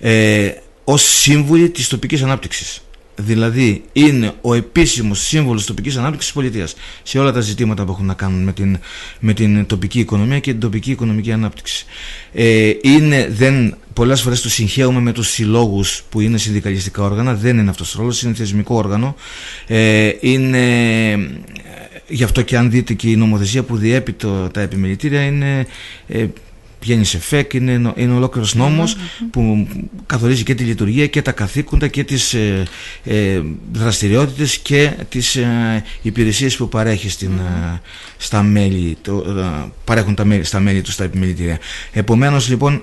ε, 0.00 0.50
ως 0.84 1.02
σύμβουλοι 1.02 1.70
της 1.70 1.88
τοπικής 1.88 2.22
ανάπτυξης. 2.22 2.82
Δηλαδή 3.20 3.82
είναι 3.92 4.32
ο 4.40 4.54
επίσημος 4.54 5.20
σύμβολος 5.20 5.66
τοπικής 5.66 5.96
ανάπτυξης 5.96 6.32
της 6.32 6.42
πολιτείας 6.42 6.74
σε 7.02 7.18
όλα 7.18 7.32
τα 7.32 7.40
ζητήματα 7.40 7.84
που 7.84 7.92
έχουν 7.92 8.06
να 8.06 8.14
κάνουν 8.14 8.42
με 8.42 8.52
την, 8.52 8.78
με 9.20 9.32
την 9.32 9.66
τοπική 9.66 10.00
οικονομία 10.00 10.38
και 10.38 10.50
την 10.50 10.60
τοπική 10.60 10.90
οικονομική 10.90 11.32
ανάπτυξη. 11.32 11.84
Ε, 12.32 12.72
είναι, 12.82 13.28
δεν, 13.30 13.76
πολλές 13.92 14.20
φορές 14.20 14.40
το 14.40 14.50
συγχαίουμε 14.50 15.00
με 15.00 15.12
τους 15.12 15.28
συλλόγους 15.28 16.02
που 16.08 16.20
είναι 16.20 16.38
συνδικαλιστικά 16.38 17.02
όργανα, 17.02 17.34
δεν 17.34 17.58
είναι 17.58 17.70
αυτός 17.70 17.94
ο 17.94 17.98
ρόλος, 17.98 18.22
είναι 18.22 18.34
θεσμικό 18.34 18.74
όργανο. 18.74 19.14
Ε, 19.66 20.10
είναι, 20.20 20.64
γι' 22.08 22.24
αυτό 22.24 22.42
και 22.42 22.56
αν 22.56 22.70
δείτε 22.70 22.94
και 22.94 23.10
η 23.10 23.16
νομοθεσία 23.16 23.62
που 23.62 23.76
διέπει 23.76 24.12
το, 24.12 24.48
τα 24.48 24.60
επιμελητήρια 24.60 25.22
είναι 25.22 25.66
ε, 26.06 26.26
πηγαίνει 26.78 27.04
σε 27.04 27.18
ΦΕΚ, 27.18 27.54
είναι, 27.54 27.92
είναι 27.96 28.12
ολόκληρος 28.12 28.56
που 29.30 29.68
καθορίζει 30.06 30.42
και 30.42 30.54
τη 30.54 30.64
λειτουργία 30.64 31.06
και 31.06 31.22
τα 31.22 31.32
καθήκοντα 31.32 31.88
και 31.88 32.04
τις 32.04 32.34
ε, 32.34 32.62
ε 33.04 33.40
δραστηριότητες 33.72 34.58
και 34.58 34.92
τις 35.08 35.36
ε, 35.36 35.84
υπηρεσίες 36.02 36.56
που 36.56 36.68
παρέχει 36.68 37.10
στην, 37.10 37.30
ε, 37.38 37.80
στα 38.16 38.42
μέλη, 38.42 38.96
το, 39.02 39.24
παρέχουν 39.84 40.14
τα 40.14 40.24
μέλη, 40.24 40.44
στα 40.44 40.60
μέλη 40.60 40.80
τους 40.80 40.94
στα 40.94 41.04
επιμελητήρια. 41.04 41.58
Επομένως 41.92 42.48
λοιπόν 42.48 42.82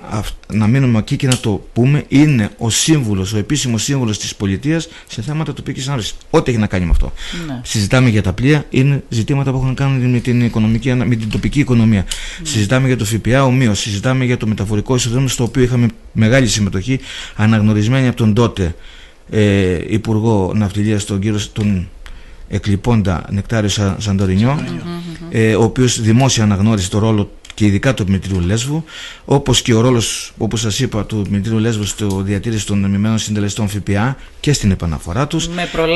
να 0.52 0.66
μείνουμε 0.66 0.98
εκεί 0.98 1.16
και 1.16 1.26
να 1.26 1.36
το 1.36 1.66
πούμε 1.72 2.04
είναι 2.08 2.50
ο 2.58 2.70
σύμβουλος, 2.70 3.32
ο 3.32 3.38
επίσημος 3.38 3.82
σύμβουλος 3.82 4.18
της 4.18 4.34
πολιτείας 4.34 4.88
σε 5.06 5.22
θέματα 5.22 5.52
τοπικής 5.52 5.86
ανάπτυξης. 5.86 6.16
Ό,τι 6.30 6.50
έχει 6.50 6.60
να 6.60 6.66
κάνει 6.66 6.84
με 6.84 6.90
αυτό. 6.90 7.12
Ναι. 7.46 7.60
Συζητάμε 7.64 8.08
για 8.08 8.22
τα 8.22 8.32
πλοία, 8.32 8.64
είναι 8.70 9.02
ζητήματα 9.08 9.50
που 9.50 9.56
έχουν 9.56 9.68
να 9.68 9.74
κάνουν 9.74 10.10
με 10.10 10.18
την, 10.18 10.40
οικονομική, 10.40 10.94
με 10.94 11.16
την 11.16 11.30
τοπική 11.30 11.60
οικονομία. 11.60 12.04
Ναι. 12.38 12.46
Συζητάμε 12.46 12.86
για 12.86 12.96
το 12.96 13.04
ΦΠΑ 13.04 13.44
ομοίως 13.44 13.85
συζητάμε 13.86 14.24
για 14.24 14.36
το 14.36 14.46
μεταφορικό 14.46 14.94
εισοδήμα 14.94 15.28
στο 15.28 15.44
οποίο 15.44 15.62
είχαμε 15.62 15.88
μεγάλη 16.12 16.46
συμμετοχή 16.46 17.00
αναγνωρισμένη 17.36 18.08
από 18.08 18.16
τον 18.16 18.34
τότε 18.34 18.74
ε, 19.30 19.78
Υπουργό 19.88 20.52
Ναυτιλίας 20.54 21.04
τον 21.04 21.20
κύριο 21.20 21.40
τον 21.52 21.88
εκλειπώντα 22.48 23.24
Νεκτάριο 23.30 23.68
Σαντορινιό. 23.98 24.60
ε, 25.30 25.54
ο 25.54 25.62
οποίος 25.62 26.00
δημόσια 26.00 26.44
αναγνώρισε 26.44 26.90
το 26.90 26.98
ρόλο 26.98 27.30
και 27.56 27.64
ειδικά 27.64 27.94
του 27.94 28.02
επιμελητηρίου 28.02 28.40
Λέσβου, 28.40 28.84
όπως 29.24 29.62
και 29.62 29.74
ο 29.74 29.80
ρόλος, 29.80 30.32
όπως 30.38 30.60
σας 30.60 30.80
είπα, 30.80 31.04
του 31.04 31.20
επιμελητηρίου 31.20 31.58
Λέσβου 31.58 31.84
στο 31.84 32.06
διατήρηση 32.06 32.66
των 32.66 32.80
νομιμένων 32.80 33.18
συντελεστών 33.18 33.68
ΦΠΑ 33.68 34.16
και 34.40 34.52
στην 34.52 34.70
επαναφορά 34.70 35.26
τους. 35.26 35.48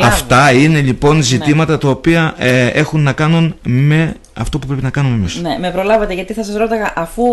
Αυτά 0.02 0.52
είναι 0.52 0.80
λοιπόν 0.80 1.16
ναι. 1.16 1.22
ζητήματα 1.22 1.78
τα 1.78 1.88
οποία 1.88 2.34
ε, 2.38 2.66
έχουν 2.66 3.02
να 3.02 3.12
κάνουν 3.12 3.54
με 3.62 4.16
αυτό 4.34 4.58
που 4.58 4.66
πρέπει 4.66 4.82
να 4.82 4.90
κάνουμε 4.90 5.14
εμείς. 5.14 5.40
Ναι, 5.40 5.58
με 5.60 5.70
προλάβατε 5.70 6.14
γιατί 6.14 6.32
θα 6.32 6.44
σας 6.44 6.56
ρώταγα, 6.56 6.92
αφού 6.96 7.24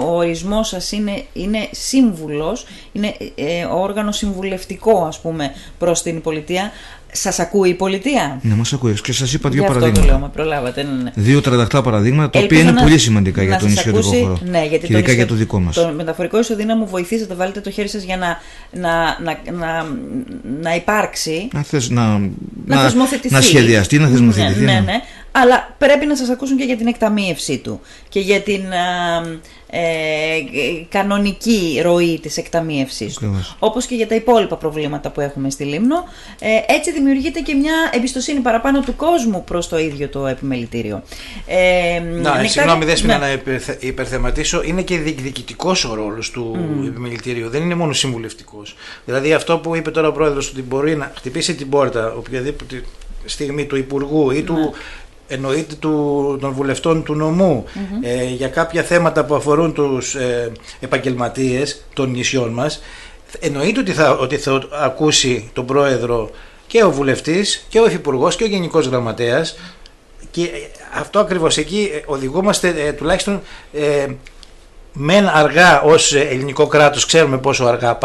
ο 0.00 0.16
ορισμός 0.16 0.68
σας 0.68 0.92
είναι, 0.92 1.24
είναι 1.32 1.68
σύμβουλος, 1.70 2.66
είναι 2.92 3.14
ε, 3.34 3.64
όργανο 3.64 4.12
συμβουλευτικό, 4.12 5.04
ας 5.04 5.20
πούμε, 5.20 5.50
προς 5.78 6.02
την 6.02 6.20
πολιτεία, 6.20 6.72
Σας 7.14 7.38
ακούει 7.38 7.68
η 7.68 7.74
πολιτεία; 7.74 8.38
Ναι, 8.42 8.54
μας 8.54 8.72
ακούει. 8.72 9.00
Και 9.00 9.12
σας 9.12 9.32
είπα 9.32 9.48
δύο 9.48 9.62
παραδείγματα. 9.62 10.00
Αυτό 10.00 10.10
το 10.10 10.18
λέω, 10.18 10.26
με 10.26 10.28
προλάβατε. 10.34 10.82
Ναι, 10.82 11.02
ναι. 11.02 11.10
Δύο 11.14 11.40
τρανταχτά 11.40 11.82
παραδείγματα, 11.82 12.30
τα 12.30 12.44
οποία 12.44 12.60
είναι 12.60 12.70
να, 12.70 12.82
πολύ 12.82 12.98
σημαντικά 12.98 13.42
για 13.42 13.58
τον 13.58 13.68
νησιωτικό 13.68 14.02
χώρο. 14.02 14.38
Ναι, 14.44 14.64
γιατί 14.64 14.86
και 14.86 14.92
ειδικά 14.92 15.12
για 15.12 15.26
το 15.26 15.34
δικό 15.34 15.60
μας. 15.60 15.74
Το 15.74 15.92
μεταφορικό 15.96 16.38
ισοδύναμο 16.38 16.86
βοηθήσατε, 16.86 17.34
βάλετε 17.34 17.60
το 17.60 17.70
χέρι 17.70 17.88
σας 17.88 18.02
για 18.02 18.16
να, 18.16 18.38
να, 18.70 19.18
να, 19.22 19.52
να, 19.52 19.86
να 20.62 20.74
υπάρξει. 20.74 21.48
Να, 21.52 21.62
θες, 21.62 21.90
να, 21.90 22.18
να, 22.66 22.76
να, 22.76 22.92
να 23.30 23.40
σχεδιαστεί, 23.40 23.98
να 23.98 24.08
θεσμοθετηθεί. 24.08 24.64
Ναι, 24.64 24.72
ναι, 24.72 24.80
ναι. 24.80 25.00
Αλλά 25.32 25.74
πρέπει 25.78 26.06
να 26.06 26.16
σας 26.16 26.28
ακούσουν 26.28 26.56
και 26.56 26.64
για 26.64 26.76
την 26.76 26.86
εκταμείευσή 26.86 27.58
του 27.58 27.80
και 28.08 28.20
για 28.20 28.40
την 28.40 28.62
ε, 29.74 30.84
κανονική 30.88 31.80
ροή 31.82 32.18
της 32.22 32.36
εκταμείευσής 32.36 33.14
του. 33.14 33.54
Όπως 33.58 33.86
και 33.86 33.94
για 33.94 34.06
τα 34.08 34.14
υπόλοιπα 34.14 34.56
προβλήματα 34.56 35.10
που 35.10 35.20
έχουμε 35.20 35.50
στη 35.50 35.64
Λίμνο. 35.64 36.04
Ε, 36.40 36.74
έτσι 36.74 36.92
δημιουργείται 36.92 37.40
και 37.40 37.54
μια 37.54 37.74
εμπιστοσύνη 37.92 38.40
παραπάνω 38.40 38.80
του 38.80 38.96
κόσμου 38.96 39.44
προς 39.44 39.68
το 39.68 39.78
ίδιο 39.78 40.08
το 40.08 40.26
επιμελητήριο. 40.26 41.02
Ε, 41.46 42.00
να, 42.00 42.34
νεκτά... 42.34 42.48
συγγνώμη 42.48 42.84
Δέσποινα 42.84 43.18
ναι. 43.18 43.26
να 43.26 43.52
υπερθεματίσω, 43.80 44.62
είναι 44.62 44.82
και 44.82 44.98
διοικητικός 44.98 45.84
ο 45.84 45.94
ρόλος 45.94 46.30
του 46.30 46.56
mm. 46.56 46.86
επιμελητήριου, 46.86 47.48
δεν 47.48 47.62
είναι 47.62 47.74
μόνο 47.74 47.92
συμβουλευτικός. 47.92 48.76
Δηλαδή 49.04 49.32
αυτό 49.32 49.58
που 49.58 49.76
είπε 49.76 49.90
τώρα 49.90 50.08
ο 50.08 50.12
πρόεδρος 50.12 50.50
ότι 50.50 50.62
μπορεί 50.62 50.96
να 50.96 51.12
χτυπήσει 51.16 51.54
την 51.54 51.68
πόρτα 51.68 52.12
οποιαδήποτε 52.12 52.84
στιγμή 53.24 53.66
του 53.66 53.76
Υπουργού 53.76 54.30
ή 54.30 54.42
του 54.42 54.54
ναι 54.54 54.70
εννοείται 55.32 55.74
του, 55.74 56.38
των 56.40 56.52
βουλευτών 56.52 57.02
του 57.02 57.14
νομου 57.14 57.64
ε, 58.00 58.24
για 58.24 58.48
κάποια 58.48 58.82
θέματα 58.82 59.24
που 59.24 59.34
αφορούν 59.34 59.72
τους 59.72 60.14
ε, 60.14 60.52
επαγγελματίες 60.80 61.84
των 61.92 62.10
νησιών 62.10 62.50
μας. 62.50 62.82
Εννοείται 63.40 63.80
ότι 63.80 63.92
θα, 63.92 64.10
ότι 64.10 64.36
θα 64.36 64.62
ακούσει 64.72 65.50
τον 65.52 65.66
πρόεδρο 65.66 66.30
και 66.66 66.84
ο 66.84 66.90
βουλευτής 66.90 67.66
και 67.68 67.80
ο 67.80 67.86
υφυπουργός 67.86 68.36
και 68.36 68.44
ο 68.44 68.46
γενικός 68.46 68.86
γραμματέας. 68.86 69.56
Και 70.30 70.50
αυτό 70.94 71.18
ακριβώς 71.18 71.56
εκεί 71.56 71.90
οδηγούμαστε 72.06 72.68
ε, 72.68 72.92
τουλάχιστον 72.92 73.40
ε, 73.72 74.06
μεν 74.92 75.28
αργά 75.28 75.80
ως 75.80 76.14
ελληνικό 76.14 76.66
κράτος 76.66 77.06
ξέρουμε 77.06 77.38
πόσο 77.38 77.64
αργά 77.64 77.98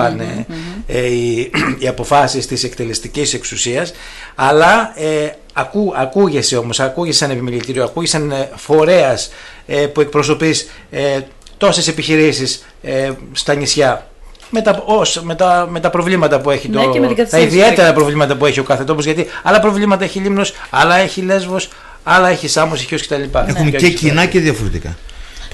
ε, 0.87 1.05
οι, 1.05 1.51
οι 1.79 1.87
αποφάσεις 1.87 2.47
της 2.47 2.63
εκτελεστικής 2.63 3.33
εξουσίας 3.33 3.93
αλλά 4.35 4.93
ε, 4.95 5.29
ακού, 5.53 5.93
ακούγεσαι 5.95 6.57
όμως, 6.57 6.79
ακούγεσαι 6.79 7.17
σαν 7.17 7.29
επιμελητήριο, 7.29 7.83
ακούγεσαι 7.83 8.17
σαν 8.17 8.31
ε, 8.31 8.49
φορέας 8.55 9.29
ε, 9.67 9.75
που 9.75 10.01
εκπροσωπείς 10.01 10.69
ε, 10.91 11.19
τόσες 11.57 11.87
επιχειρήσεις 11.87 12.65
ε, 12.81 13.11
στα 13.31 13.53
νησιά 13.53 14.07
με 14.49 14.61
τα, 14.61 14.83
ως, 14.85 15.21
με, 15.23 15.35
τα, 15.35 15.67
με 15.69 15.79
τα 15.79 15.89
προβλήματα 15.89 16.39
που 16.39 16.49
έχει 16.49 16.69
ναι, 16.69 16.81
το, 16.83 17.25
τα 17.29 17.39
ιδιαίτερα 17.39 17.93
προβλήματα 17.93 18.35
που 18.35 18.45
έχει 18.45 18.59
ο 18.59 18.63
κάθε 18.63 18.83
τόπος 18.83 19.05
γιατί 19.05 19.27
άλλα 19.43 19.59
προβλήματα 19.59 20.03
έχει 20.03 20.19
Λίμνος, 20.19 20.53
άλλα 20.69 20.95
έχει 20.95 21.21
Λέσβος, 21.21 21.69
άλλα 22.03 22.29
έχει 22.29 22.47
Σάμος, 22.47 22.81
έχει 22.81 22.95
κτλ. 22.95 23.37
Έχουμε 23.47 23.69
και, 23.69 23.77
και 23.77 23.89
κοινά 23.89 24.25
και 24.25 24.39
διαφορετικά. 24.39 24.97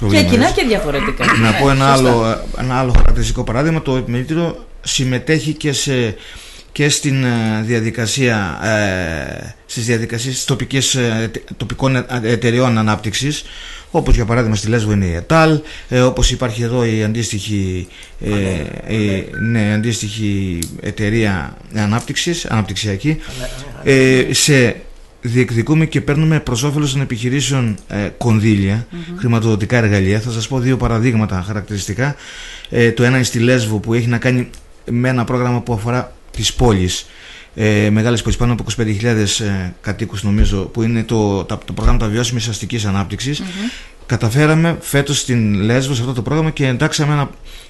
Και 0.10 0.24
κοινά 0.24 0.52
και 0.52 0.66
διαφορετικά. 0.68 1.26
Να 1.42 1.52
πω 1.54 1.70
ένα 1.70 1.94
άλλο, 1.94 2.42
ένα 2.60 2.80
άλλο 2.80 2.92
χαρακτηριστικό 2.92 3.44
παράδειγμα. 3.44 3.82
Το 3.82 3.96
επιμελήτηριο 3.96 4.66
συμμετέχει 4.82 5.54
και, 5.54 5.72
σε, 5.72 6.16
και 6.72 6.90
στην 6.90 7.24
ε, 7.24 7.62
διαδικασία, 7.64 8.60
ε, 8.64 9.56
στις 9.66 9.86
διαδικασίες 9.86 10.46
τοπικές, 10.46 10.96
ε, 10.96 11.32
τοπικών 11.58 12.06
εταιριών 12.24 12.78
ανάπτυξης 12.78 13.44
όπως 13.96 14.16
για 14.16 14.26
παράδειγμα 14.26 14.56
στη 14.56 14.68
Λέσβο 14.68 14.92
είναι 14.92 15.06
η 15.06 15.14
ΕΤΑΛ, 15.14 15.60
ε, 15.90 16.02
όπως 16.02 16.32
υπάρχει 16.32 16.64
εδώ 16.64 16.86
η 16.86 17.04
αντίστοιχη, 17.04 17.88
ε, 18.20 18.96
η, 18.96 19.26
ναι, 19.40 19.74
αντίστοιχη 19.74 20.60
εταιρεία 20.82 21.58
ανάπτυξης, 21.76 22.46
αναπτυξιακή, 22.46 23.18
ε, 23.84 24.26
σε 24.32 24.76
διεκδικούμε 25.24 25.86
και 25.86 26.02
παίρνουμε 26.02 26.40
προς 26.40 26.64
όφελος 26.64 26.92
των 26.92 27.02
επιχειρήσεων 27.02 27.78
ε, 27.88 28.10
κονδύλια, 28.18 28.88
χρηματοδοτικά 29.18 29.78
εργαλεία. 29.78 30.20
Θα 30.20 30.32
σας 30.32 30.48
πω 30.48 30.60
δύο 30.60 30.78
παραδείγματα 30.78 31.44
χαρακτηριστικά. 31.48 32.16
Ε, 32.70 32.92
το 32.92 33.04
ένα 33.04 33.16
είναι 33.16 33.26
στη 33.26 33.40
Λέσβο 33.40 33.78
που 33.78 33.94
έχει 33.94 34.08
να 34.08 34.18
κάνει 34.18 34.50
με 34.92 35.10
ένα 35.10 35.24
πρόγραμμα 35.24 35.62
που 35.62 35.74
αφορά 35.74 36.16
τις 36.32 36.54
πόλεις. 36.54 37.06
Ε, 37.56 37.90
μεγάλες 37.90 38.22
πόλεις 38.22 38.38
πάνω 38.38 38.54
από 38.54 38.64
25.000 38.78 39.06
ε, 39.06 39.74
κατοίκους 39.82 40.24
νομίζω 40.24 40.62
που 40.62 40.82
είναι 40.82 41.04
το, 41.04 41.44
τα, 41.44 41.58
το 41.66 41.74
πρόγραμμα 41.74 42.00
τα 42.00 42.08
βιώσιμης 42.08 42.48
αστικής 42.48 42.86
ανάπτυξης 42.86 43.42
καταφέραμε 44.06 44.78
φέτος 44.82 45.20
στην 45.20 45.54
Λέσβο 45.54 45.94
σε 45.94 46.02
αυτό 46.02 46.14
το 46.14 46.22
πρόγραμμα 46.22 46.50
και 46.50 46.68
εντάξαμε 46.68 47.14
ένα 47.14 47.30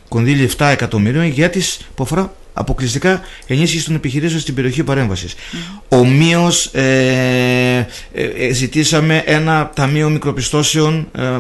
κονδύλι 0.10 0.50
7 0.58 0.66
εκατομμυρίων 0.72 1.26
για 1.26 1.50
τις 1.50 1.80
που 1.96 2.04
αφορά 2.04 2.34
αποκλειστικά 2.54 3.22
ενίσχυσης 3.48 3.86
των 3.86 3.96
επιχειρήσεων 3.96 4.42
στην 4.42 4.54
περιοχή 4.56 4.84
παρέμβασης. 4.84 5.34
Mm. 5.34 5.56
Ομοίω 5.88 6.52
ε, 6.72 7.78
ε, 7.78 7.86
ε, 8.14 8.54
ζητήσαμε 8.54 9.24
ένα 9.26 9.72
ταμείο 9.76 10.10
μικροπιστώσεων, 10.10 11.08
ε, 11.18 11.40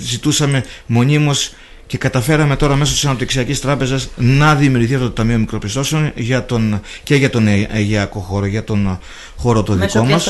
ζητούσαμε 0.00 0.64
μονίμως 0.86 1.52
και 1.88 1.98
καταφέραμε 1.98 2.56
τώρα 2.56 2.76
μέσω 2.76 2.92
της 2.92 3.04
Αναπτυξιακής 3.04 3.60
Τράπεζας 3.60 4.08
να 4.16 4.54
δημιουργηθεί 4.54 4.94
αυτό 4.94 5.06
το 5.06 5.12
Ταμείο 5.12 5.38
Μικροπιστώσεων 5.38 6.12
για 6.14 6.44
τον, 6.44 6.80
και 7.02 7.14
για 7.14 7.30
τον 7.30 7.46
Αιγαιακό 7.46 8.20
χώρο, 8.20 8.46
για 8.46 8.64
τον 8.64 8.98
χώρο 9.36 9.62
το 9.62 9.74
δικό 9.74 10.04
μας. 10.04 10.28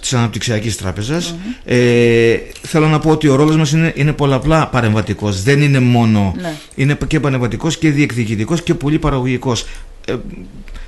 Της 0.00 0.14
Αναπτυξιακής 0.14 0.76
Τράπεζας. 0.76 1.34
Ε, 1.64 2.36
θέλω 2.62 2.88
να 2.88 2.98
πω 2.98 3.10
ότι 3.10 3.28
ο 3.28 3.34
ρόλος 3.34 3.56
μας 3.56 3.72
είναι, 3.72 3.92
είναι 3.96 4.12
πολλαπλά 4.12 4.68
παρεμβατικός. 4.68 5.42
Δεν 5.42 5.62
είναι 5.62 5.80
μόνο. 5.80 6.34
Ναι. 6.40 6.54
Είναι 6.74 6.98
και 7.06 7.20
παρεμβατικός 7.20 7.78
και 7.78 7.90
διεκδικητικός 7.90 8.62
και 8.62 8.74
πολύ 8.74 8.98
παραγωγικός. 8.98 9.66
Ε, 10.06 10.14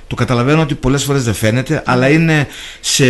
το 0.07 0.15
καταλαβαίνω 0.15 0.61
ότι 0.61 0.75
πολλές 0.75 1.03
φορές 1.03 1.23
δεν 1.23 1.33
φαίνεται, 1.33 1.83
αλλά 1.85 2.09
είναι 2.09 2.47
σε 2.79 3.05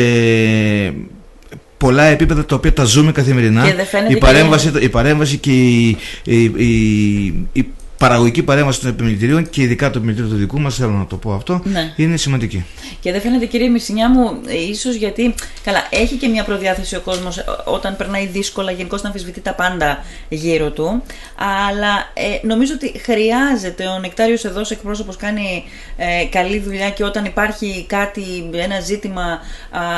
πολλά 1.80 2.04
επίπεδα 2.04 2.46
τα 2.46 2.56
οποία 2.56 2.74
τα 2.74 2.84
ζούμε 2.84 3.12
καθημερινά. 3.12 3.64
η, 4.10 4.18
παρέμβαση, 4.18 4.72
η 4.80 4.90
παρέμβαση 4.90 5.38
και 5.38 5.52
η, 5.52 5.98
η, 6.24 6.44
η, 7.54 7.66
παραγωγική 8.00 8.44
παρέμβαση 8.44 8.80
των 8.80 8.90
επιμελητηρίων 8.90 9.50
και 9.50 9.62
ειδικά 9.62 9.90
το 9.90 9.98
επιμελητήριο 9.98 10.32
του 10.32 10.38
δικού 10.38 10.60
μας, 10.60 10.76
θέλω 10.76 10.92
να 10.92 11.06
το 11.06 11.16
πω 11.16 11.34
αυτό, 11.34 11.62
ναι. 11.64 11.94
είναι 11.96 12.18
σημαντική. 12.18 12.66
Και 13.00 13.12
δεν 13.12 13.22
φαίνεται, 13.22 13.46
κύριε 13.46 13.68
Μισινιά 13.70 14.10
μου, 14.10 14.42
ίσως 14.70 14.96
γιατί. 14.96 15.36
Καλά, 15.64 15.88
έχει 15.90 16.16
και 16.16 16.28
μια 16.28 16.44
προδιάθεση 16.44 16.96
ο 16.96 17.00
κόσμος 17.00 17.44
όταν 17.66 17.96
περνάει 17.96 18.26
δύσκολα, 18.26 18.72
γενικώς 18.72 19.02
να 19.02 19.08
αμφισβητεί 19.08 19.42
τα 19.42 19.54
πάντα 19.54 20.04
γύρω 20.30 20.72
του. 20.72 21.04
Αλλά 21.68 22.12
ε, 22.14 22.48
νομίζω 22.48 22.74
ότι 22.74 23.00
χρειάζεται 23.00 23.88
ο 23.88 24.00
Νεκτάριος 24.00 24.46
εδώ, 24.46 24.62
εκπρόσωπος, 24.70 25.16
κάνει 25.16 25.64
ε, 25.98 26.26
καλή 26.26 26.60
δουλειά 26.60 26.90
και 26.90 27.04
όταν 27.04 27.26
υπάρχει 27.26 27.86
κάτι, 27.88 28.50
ένα 28.54 28.80
ζήτημα, 28.80 29.40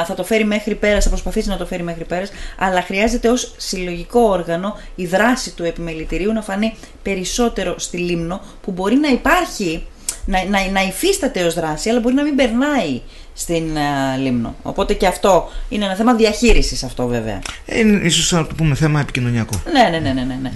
θα 0.06 0.14
το 0.14 0.24
φέρει 0.24 0.46
μέχρι 0.46 0.76
πέρας, 0.76 1.04
θα 1.04 1.10
προσπαθήσει 1.10 1.50
να 1.50 1.58
το 1.58 1.66
φέρει 1.66 1.84
μέχρι 1.84 2.04
πέρας. 2.04 2.32
Αλλά 2.58 2.82
χρειάζεται 2.82 3.30
ως 3.30 3.54
συλλογικό 3.58 4.20
όργανο 4.20 4.78
η 4.96 5.06
δράση 5.06 5.56
του 5.56 5.64
επιμελητηρίου 5.64 6.34
να 6.34 6.42
φανεί 6.42 6.76
περισσότερο 7.04 7.80
στη 7.92 8.00
Λίμνο 8.00 8.42
που 8.62 8.72
μπορεί 8.72 8.96
να 8.96 9.08
υπάρχει, 9.08 9.84
να, 10.26 10.46
να, 10.46 10.72
να 10.72 10.82
υφίσταται 10.82 11.44
ως 11.44 11.54
δράση, 11.54 11.90
αλλά 11.90 12.00
μπορεί 12.00 12.16
να 12.16 12.24
μην 12.24 12.36
περνάει 12.36 13.02
στην 13.34 13.64
uh, 13.76 14.20
Λίμνο. 14.20 14.56
Οπότε 14.64 14.94
και 14.94 15.08
αυτό 15.08 15.50
είναι 15.70 15.86
ένα 15.86 15.96
θέμα 15.96 16.14
διαχείρισης 16.14 16.84
αυτό 16.84 17.08
βέβαια. 17.08 17.42
Ε, 17.66 17.80
είναι 17.80 18.06
ίσως 18.06 18.32
να 18.32 18.48
το 18.48 18.56
πούμε 18.56 18.76
θέμα 18.76 19.00
επικοινωνιακό. 19.00 19.62
Ναι, 19.74 19.90
ναι, 19.90 20.00
ναι, 20.00 20.14
ναι, 20.14 20.24
ναι. 20.24 20.38
ναι. 20.42 20.52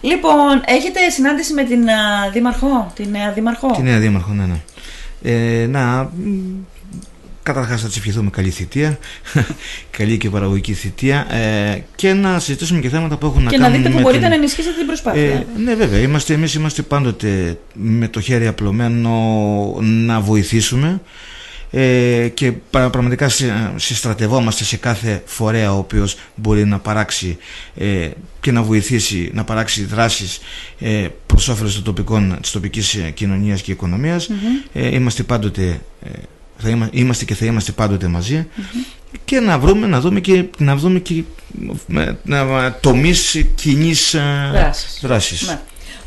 Λοιπόν, 0.00 0.62
έχετε 0.64 1.08
συνάντηση 1.10 1.54
με 1.54 1.64
την 1.64 1.84
uh, 1.84 2.32
Δήμαρχο, 2.32 2.92
την 2.94 3.10
νέα 3.10 3.32
Δήμαρχο; 3.32 3.70
Την 3.70 3.84
νέα 3.84 3.98
Δήμαρχο, 3.98 4.32
ναι, 4.32 4.44
ναι. 4.44 4.60
Ε, 5.22 5.66
να 5.66 6.10
Καταρχάς, 7.42 7.80
θα 7.80 7.88
τη 7.88 7.94
ευχηθούμε 7.96 8.30
καλή 8.30 8.50
θητεία, 8.50 8.98
καλή 9.98 10.18
και 10.18 10.30
παραγωγική 10.30 10.72
θητεία 10.72 11.34
ε, 11.34 11.84
και 11.94 12.12
να 12.12 12.38
συζητήσουμε 12.38 12.80
και 12.80 12.88
θέματα 12.88 13.16
που 13.16 13.26
έχουν 13.26 13.46
και 13.46 13.56
να 13.56 13.62
κάνουν. 13.62 13.72
Και 13.72 13.78
να 13.78 13.88
δείτε 13.88 13.96
που 13.96 14.00
μπορείτε 14.00 14.20
την... 14.20 14.28
να 14.28 14.34
ενισχύσετε 14.34 14.76
την 14.76 14.86
προσπάθεια. 14.86 15.22
Ε, 15.22 15.46
ναι, 15.56 15.74
βέβαια. 15.74 15.98
Είμαστε, 15.98 16.34
εμείς 16.34 16.54
είμαστε 16.54 16.82
πάντοτε 16.82 17.58
με 17.74 18.08
το 18.08 18.20
χέρι 18.20 18.46
απλωμένο 18.46 19.10
να 19.80 20.20
βοηθήσουμε 20.20 21.00
ε, 21.70 22.28
και 22.34 22.52
πραγματικά 22.70 23.28
συστρατευόμαστε 23.76 24.64
σε 24.64 24.76
κάθε 24.76 25.22
φορέα 25.26 25.74
ο 25.74 25.78
οποίος 25.78 26.16
μπορεί 26.34 26.64
να 26.64 26.78
παράξει 26.78 27.36
ε, 27.76 28.08
και 28.40 28.52
να 28.52 28.62
βοηθήσει 28.62 29.30
να 29.34 29.44
παράξει 29.44 29.84
δράσεις 29.84 30.40
ε, 30.78 31.06
προς 31.26 31.48
όφελος 31.48 31.74
των 31.74 31.82
τοπικών, 31.82 32.38
της 32.40 32.50
τοπικής 32.50 32.98
κοινωνίας 33.14 33.62
και 33.62 33.72
οικονομίας. 33.72 34.28
Mm-hmm. 34.30 34.68
Ε, 34.72 34.94
είμαστε 34.94 35.22
πάντοτε 35.22 35.80
θα 36.60 36.88
είμαστε 36.90 37.24
και 37.24 37.34
θα 37.34 37.44
είμαστε 37.44 37.72
πάντοτε 37.72 38.10
και 39.24 39.40
να 39.40 39.58
βρούμε, 39.58 39.86
να 39.86 40.00
δούμε 40.00 40.20
και, 40.20 40.44
να 40.58 40.76
δούμε 40.76 40.98
και 40.98 41.22
να, 42.22 42.78
τομείς 42.80 43.44
κοινής 43.54 44.16
δράσης. 45.00 45.48
Ναι. 45.48 45.60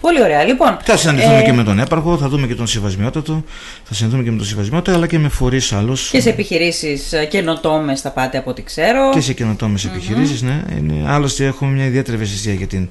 Πολύ 0.03 0.21
ωραία. 0.21 0.43
Λοιπόν, 0.43 0.77
θα 0.83 0.97
συναντηθούμε 0.97 1.39
ε... 1.39 1.43
και 1.43 1.53
με 1.53 1.63
τον 1.63 1.79
έπαρχο, 1.79 2.17
θα 2.17 2.29
δούμε 2.29 2.47
και 2.47 2.55
τον 2.55 2.67
συμβασμιότατο, 2.67 3.43
θα 3.83 3.93
συναντηθούμε 3.93 4.23
και 4.23 4.31
με 4.31 4.37
τον 4.37 4.45
συμβασμιότατο, 4.45 4.97
αλλά 4.97 5.07
και 5.07 5.19
με 5.19 5.29
φορείς 5.29 5.73
άλλους. 5.73 6.09
Και 6.09 6.21
σε 6.21 6.29
επιχειρήσεις 6.29 7.13
ε, 7.13 7.25
καινοτόμες 7.25 8.01
θα 8.01 8.11
πάτε 8.11 8.37
από 8.37 8.49
ό,τι 8.49 8.63
ξέρω. 8.63 9.11
Και 9.13 9.21
σε 9.21 9.33
καινοτόμες 9.33 9.85
mm-hmm. 9.85 9.91
επιχειρήσεις, 9.91 10.41
ναι. 10.41 10.63
Είναι, 10.77 11.11
άλλωστε, 11.11 11.45
έχουμε 11.45 11.71
μια 11.71 11.85
ιδιαίτερη 11.85 12.17
ευαισθησία 12.17 12.53
για 12.53 12.67
την, 12.67 12.89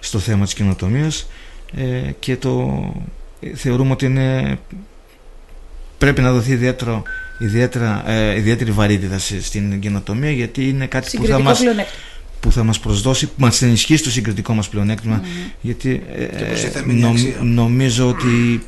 στο 0.00 0.18
θέμα 0.18 0.44
της 0.44 0.54
καινοτομίας 0.54 1.28
ε, 1.76 2.10
και 2.18 2.36
το 2.36 2.84
ε, 3.40 3.54
θεωρούμε 3.54 3.92
ότι 3.92 4.04
είναι, 4.04 4.58
πρέπει 6.02 6.20
να 6.20 6.32
δοθεί 6.32 6.52
ιδιαίτερο, 6.52 7.02
ιδιαίτερα, 7.38 8.10
ε, 8.10 8.36
ιδιαίτερη 8.36 8.70
βαρύτητα 8.70 9.18
στην 9.18 9.80
καινοτομία 9.80 10.30
γιατί 10.30 10.68
είναι 10.68 10.86
κάτι 10.86 11.16
που 11.16 11.26
θα 11.26 11.38
μας 11.38 11.60
που 12.40 12.52
θα 12.52 12.62
μας 12.62 12.78
προσδώσει, 12.78 13.26
που 13.26 13.32
μας 13.36 13.62
ενισχύσει 13.62 14.02
το 14.02 14.10
συγκριτικό 14.10 14.54
μας 14.54 14.68
πλεονέκτημα 14.68 15.22
γιατί 15.60 16.02
ε, 16.16 17.42
νομίζω 17.42 18.08
ότι 18.08 18.62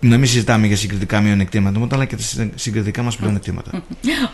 να 0.00 0.18
μην 0.18 0.28
συζητάμε 0.28 0.66
για 0.66 0.76
συγκριτικά 0.76 1.20
μειονεκτήματα, 1.20 1.88
αλλά 1.92 2.04
και 2.04 2.16
τα 2.16 2.48
συγκριτικά 2.54 3.02
μας 3.02 3.16
πλεονεκτήματα. 3.16 3.70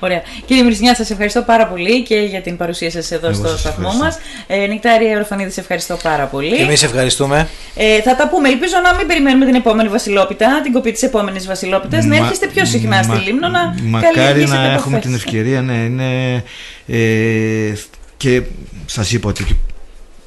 Ωραία. 0.00 0.22
Κύριε 0.46 0.62
Μυρισνιά, 0.62 0.94
σας 0.94 1.10
ευχαριστώ 1.10 1.42
πάρα 1.42 1.66
πολύ 1.66 2.02
και 2.02 2.14
για 2.14 2.40
την 2.40 2.56
παρουσία 2.56 2.90
σας 2.90 3.10
εδώ 3.10 3.28
Εγώ 3.28 3.36
στο 3.36 3.58
σταθμό 3.58 3.92
μας. 3.92 4.18
Ε, 4.46 4.66
Νεκτάρια 4.66 5.18
Ορφανίδη, 5.18 5.50
σε 5.50 5.60
ευχαριστώ 5.60 5.96
πάρα 6.02 6.24
πολύ. 6.24 6.56
Και 6.56 6.62
εμείς 6.62 6.82
ευχαριστούμε. 6.82 7.48
Ε, 7.74 8.02
θα 8.02 8.16
τα 8.16 8.28
πούμε. 8.28 8.48
Ελπίζω 8.48 8.74
να 8.82 8.94
μην 8.94 9.06
περιμένουμε 9.06 9.44
την 9.44 9.54
επόμενη 9.54 9.88
Βασιλόπιτα, 9.88 10.60
την 10.62 10.72
κοπή 10.72 10.92
της 10.92 11.02
επόμενης 11.02 11.46
Βασιλόπιτας, 11.46 12.04
να 12.04 12.16
έρχεστε 12.16 12.46
πιο 12.46 12.64
συχνά 12.64 13.02
στη 13.02 13.16
Λίμνο 13.16 13.48
να 13.48 13.74
Μακάρι 13.82 14.44
να 14.46 14.72
έχουμε 14.72 14.98
την 14.98 15.14
ευκαιρία, 15.14 15.62
ναι, 15.62 15.74
είναι. 15.74 16.42
Ε, 16.86 17.72
και 18.16 18.42
σας 18.86 19.12
είπα 19.12 19.28
ότι 19.28 19.58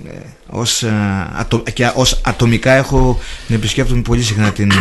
ε, 0.08 0.18
ως, 0.48 0.84
ε, 0.84 0.92
ατο, 1.36 1.64
και 1.74 1.92
ως 1.96 2.22
ατομικά 2.24 2.72
έχω 2.72 3.20
να 3.48 3.56
επισκέπτομαι 3.56 4.02
πολύ 4.02 4.24
συχνά 4.24 4.52
την, 4.52 4.72
ε, 4.72 4.76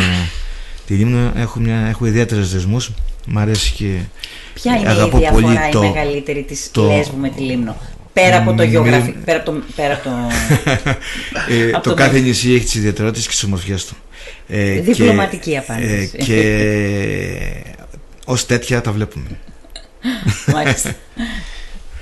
τη 0.88 0.94
Λίμνο 0.94 1.33
έχω, 1.37 1.61
μια, 1.61 1.77
έχω 1.77 2.07
ιδιαίτερες 2.07 2.53
δεσμούς. 2.53 2.90
Μ' 3.27 3.38
αρέσει 3.38 3.72
και 3.72 3.98
Ποια 4.55 4.77
είναι 4.77 4.88
αγαπώ 4.88 5.16
η 5.16 5.20
διαφορά 5.20 5.46
πολύ 5.46 5.55
η 5.55 5.70
το, 5.72 5.81
μεγαλύτερη 5.81 6.42
της 6.42 6.70
το, 6.70 6.87
Λέσβου 6.87 7.16
με 7.16 7.29
τη 7.29 7.40
Λίμνο 7.40 7.77
πέρα 8.12 8.37
από 8.37 8.55
το 8.55 8.62
γεωγραφικό 8.62 9.18
πέρα 9.24 9.38
από 9.38 9.51
το, 9.51 9.62
πέρα 9.77 9.94
από 9.94 10.03
το, 10.03 10.11
ε, 11.55 11.70
το, 11.70 11.81
το 11.81 11.94
κάθε 11.94 12.18
νησί 12.18 12.53
έχει 12.53 12.64
τις 12.64 12.74
ιδιαιτερότητες 12.74 13.24
και 13.24 13.31
τις 13.31 13.42
ομορφιές 13.42 13.85
του. 13.85 13.96
Ε, 14.48 14.81
Διπλωματική 14.81 15.51
και, 15.51 15.59
απάντηση. 15.59 16.11
ε, 16.16 16.24
και 16.24 17.74
ως 18.24 18.46
τέτοια 18.46 18.81
τα 18.81 18.92
βλέπουμε. 18.92 19.27
Μάλιστα. 20.53 20.94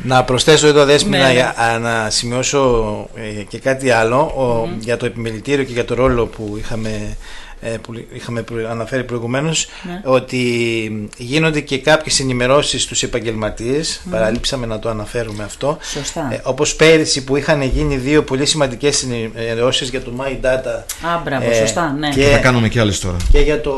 Να 0.03 0.25
προσθέσω 0.25 0.67
εδώ 0.67 0.85
δέσμη 0.85 1.11
ναι, 1.11 1.19
ναι. 1.19 1.79
να 1.81 2.11
σημειώσω 2.11 3.09
ε, 3.15 3.43
και 3.43 3.59
κάτι 3.59 3.91
άλλο 3.91 4.33
για 4.79 4.97
το 4.97 5.07
επιμελητήριο 5.07 5.65
και 5.65 5.73
για 5.73 5.85
το 5.85 5.95
ρόλο 5.95 6.27
που 6.27 6.55
είχαμε, 6.59 6.89
ε, 6.89 7.15
που 7.83 8.05
είχαμε 8.13 8.45
αναφέρει 8.71 9.05
προηγουμένως 9.05 9.69
ναι. 9.83 10.01
ότι 10.05 11.09
γίνονται 11.17 11.61
και 11.61 11.79
κάποιες 11.79 12.21
ενημερώσεις 12.21 12.83
στους 12.83 13.03
επαγγελματίες 13.03 14.01
παραλείψαμε 14.11 14.67
να 14.67 14.79
το 14.79 14.89
αναφέρουμε 14.89 15.45
αυτό 15.45 15.79
Σωστά. 15.83 16.29
Ε, 16.33 16.41
όπως 16.43 16.77
πέρυσι 16.77 17.25
που 17.25 17.37
είχαν 17.37 17.63
γίνει 17.63 17.97
δύο 17.97 18.23
πολύ 18.23 18.47
σημαντικές 18.47 19.03
ενημερώσεις 19.03 19.89
για 19.89 20.03
το 20.03 20.13
My 20.19 20.45
Data 20.45 21.07
Α, 21.07 21.21
μπράβο, 21.25 21.53
σωστά, 21.53 21.93
ναι. 21.99 22.09
και, 22.09 22.23
θα 22.23 22.39
κάνουμε 22.39 22.69
και 22.69 22.81
άλλες 22.81 23.01
τώρα 23.01 23.17
και 23.33 23.39
για, 23.39 23.61
το, 23.61 23.75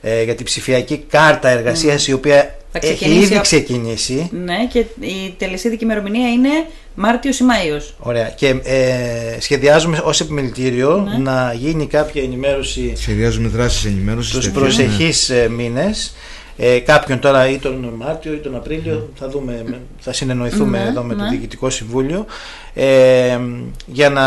ε, 0.00 0.22
για 0.22 0.34
τη 0.34 0.44
ψηφιακή 0.44 1.04
κάρτα 1.10 1.48
εργασίας 1.48 2.06
η 2.06 2.12
οποία 2.12 2.58
έχει 2.72 3.10
ήδη 3.10 3.40
ξεκινήσει. 3.40 4.30
Ναι, 4.44 4.66
και 4.72 4.78
η 5.00 5.34
τελεσίδικη 5.38 5.84
ημερομηνία 5.84 6.28
είναι 6.28 6.48
Μάρτιος 6.94 7.38
ή 7.38 7.44
Μάιος. 7.44 7.94
Ωραία. 7.98 8.28
Και 8.28 8.48
ε, 8.62 9.40
σχεδιάζουμε 9.40 10.00
ως 10.04 10.20
επιμελητήριο 10.20 11.08
ναι. 11.10 11.18
να 11.30 11.52
γίνει 11.52 11.86
κάποια 11.86 12.22
ενημέρωση. 12.22 12.92
Σχεδιάζουμε 12.96 13.48
δράσεις 13.48 13.84
ενημέρωσης 13.84 14.32
στους 14.32 14.50
προσεχείς 14.50 15.28
ναι. 15.28 15.48
μήνες. 15.48 16.14
Ε, 16.60 16.78
κάποιον 16.78 17.18
τώρα 17.18 17.48
ή 17.48 17.58
τον 17.58 17.92
Μάρτιο 17.96 18.32
ή 18.32 18.36
τον 18.36 18.56
Απρίλιο 18.56 19.08
θα 19.14 19.28
δούμε, 19.28 19.64
θα 19.98 20.12
συνεννοηθούμε 20.12 20.78
ναι, 20.78 20.88
εδώ 20.88 21.02
με 21.02 21.14
το 21.14 21.22
ναι. 21.22 21.28
Διοικητικό 21.28 21.70
Συμβούλιο. 21.70 22.26
Ε, 22.74 23.38
για 23.86 24.10
να, 24.10 24.24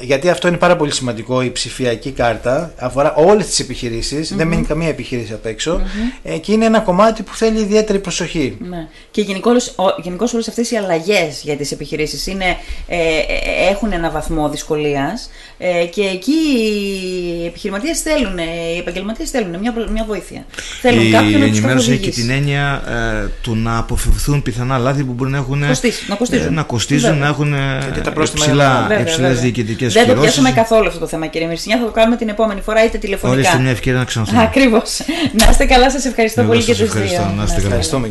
γιατί 0.00 0.28
αυτό 0.28 0.48
είναι 0.48 0.56
πάρα 0.56 0.76
πολύ 0.76 0.92
σημαντικό 0.92 1.42
η 1.42 1.50
ψηφιακή 1.50 2.10
κάρτα. 2.10 2.72
Αφορά 2.76 3.14
όλες 3.14 3.46
τις 3.46 3.60
επιχειρησεις 3.60 4.34
δεν 4.36 4.48
μένει 4.48 4.64
καμία 4.64 4.88
επιχείρηση 4.88 5.32
απ' 5.32 5.46
έξω. 5.46 5.80
Ε, 6.22 6.38
και 6.38 6.52
είναι 6.52 6.64
ένα 6.64 6.80
κομμάτι 6.80 7.22
που 7.22 7.34
θέλει 7.34 7.60
ιδιαίτερη 7.60 7.98
προσοχή. 7.98 8.56
Ναι. 8.60 8.88
και 9.10 9.20
γενικώς 9.20 10.34
όλες 10.34 10.48
αυτές 10.48 10.70
οι 10.70 10.76
αλλαγές 10.76 11.40
για 11.42 11.56
τις 11.56 11.72
επιχειρήσεις 11.72 12.26
είναι, 12.26 12.56
ε, 12.88 12.96
ε, 12.96 13.68
έχουν 13.70 13.92
ένα 13.92 14.10
βαθμό 14.10 14.48
δυσκολίας 14.48 15.30
ε, 15.62 15.84
και 15.84 16.02
εκεί 16.02 16.32
οι 16.32 17.46
επιχειρηματίες 17.46 18.00
θέλουν, 18.00 18.38
οι 18.38 18.78
επαγγελματίες 18.78 19.30
θέλουν 19.30 19.58
μια, 19.58 19.74
μια 19.92 20.04
βοήθεια 20.06 20.44
θέλουν 20.80 21.06
η 21.06 21.10
κάποιον 21.10 21.40
να 21.40 21.46
τους 21.46 21.58
ενημέρωση 21.58 21.92
έχει 21.92 22.00
και 22.00 22.10
την 22.10 22.30
έννοια 22.30 22.82
ε, 22.88 23.28
του 23.42 23.54
να 23.56 23.78
αποφευθούν 23.78 24.42
πιθανά 24.42 24.78
λάθη 24.78 25.04
που 25.04 25.12
μπορεί 25.12 25.30
να 25.30 25.36
έχουν 25.36 25.58
να 25.58 25.66
κοστίζουν, 26.14 26.54
να 26.54 26.62
κοστίζουν 26.62 27.18
να 27.18 27.26
έχουν 27.26 27.54
υψηλές 29.00 29.40
διοικητικές 29.40 29.92
Δεν 29.92 30.06
το 30.06 30.14
πιάσαμε 30.14 30.50
καθόλου 30.50 30.86
αυτό 30.86 31.00
το 31.00 31.06
θέμα, 31.06 31.26
κύριε 31.26 31.46
Μυρσινιά. 31.46 31.78
Θα 31.78 31.84
το 31.84 31.90
κάνουμε 31.90 32.16
την 32.16 32.28
επόμενη 32.28 32.60
φορά 32.60 32.84
είτε 32.84 32.98
τηλεφωνικά. 32.98 33.38
Ορίστε 33.38 33.58
μια 33.58 33.70
ευκαιρία 33.70 33.98
να 33.98 34.04
ξαναθούμε. 34.04 34.42
Ακριβώς. 34.42 35.00
Να 35.32 35.50
είστε 35.50 35.64
καλά, 35.64 35.90
σας 35.90 36.04
ευχαριστώ 36.04 36.42
πολύ 36.42 36.64
και 36.64 36.74
τους 36.74 36.92
δύο. 36.92 37.32
Να 37.36 37.42
είστε 37.42 37.54
καλά. 37.54 37.66
Ευχαριστούμε 37.66 38.10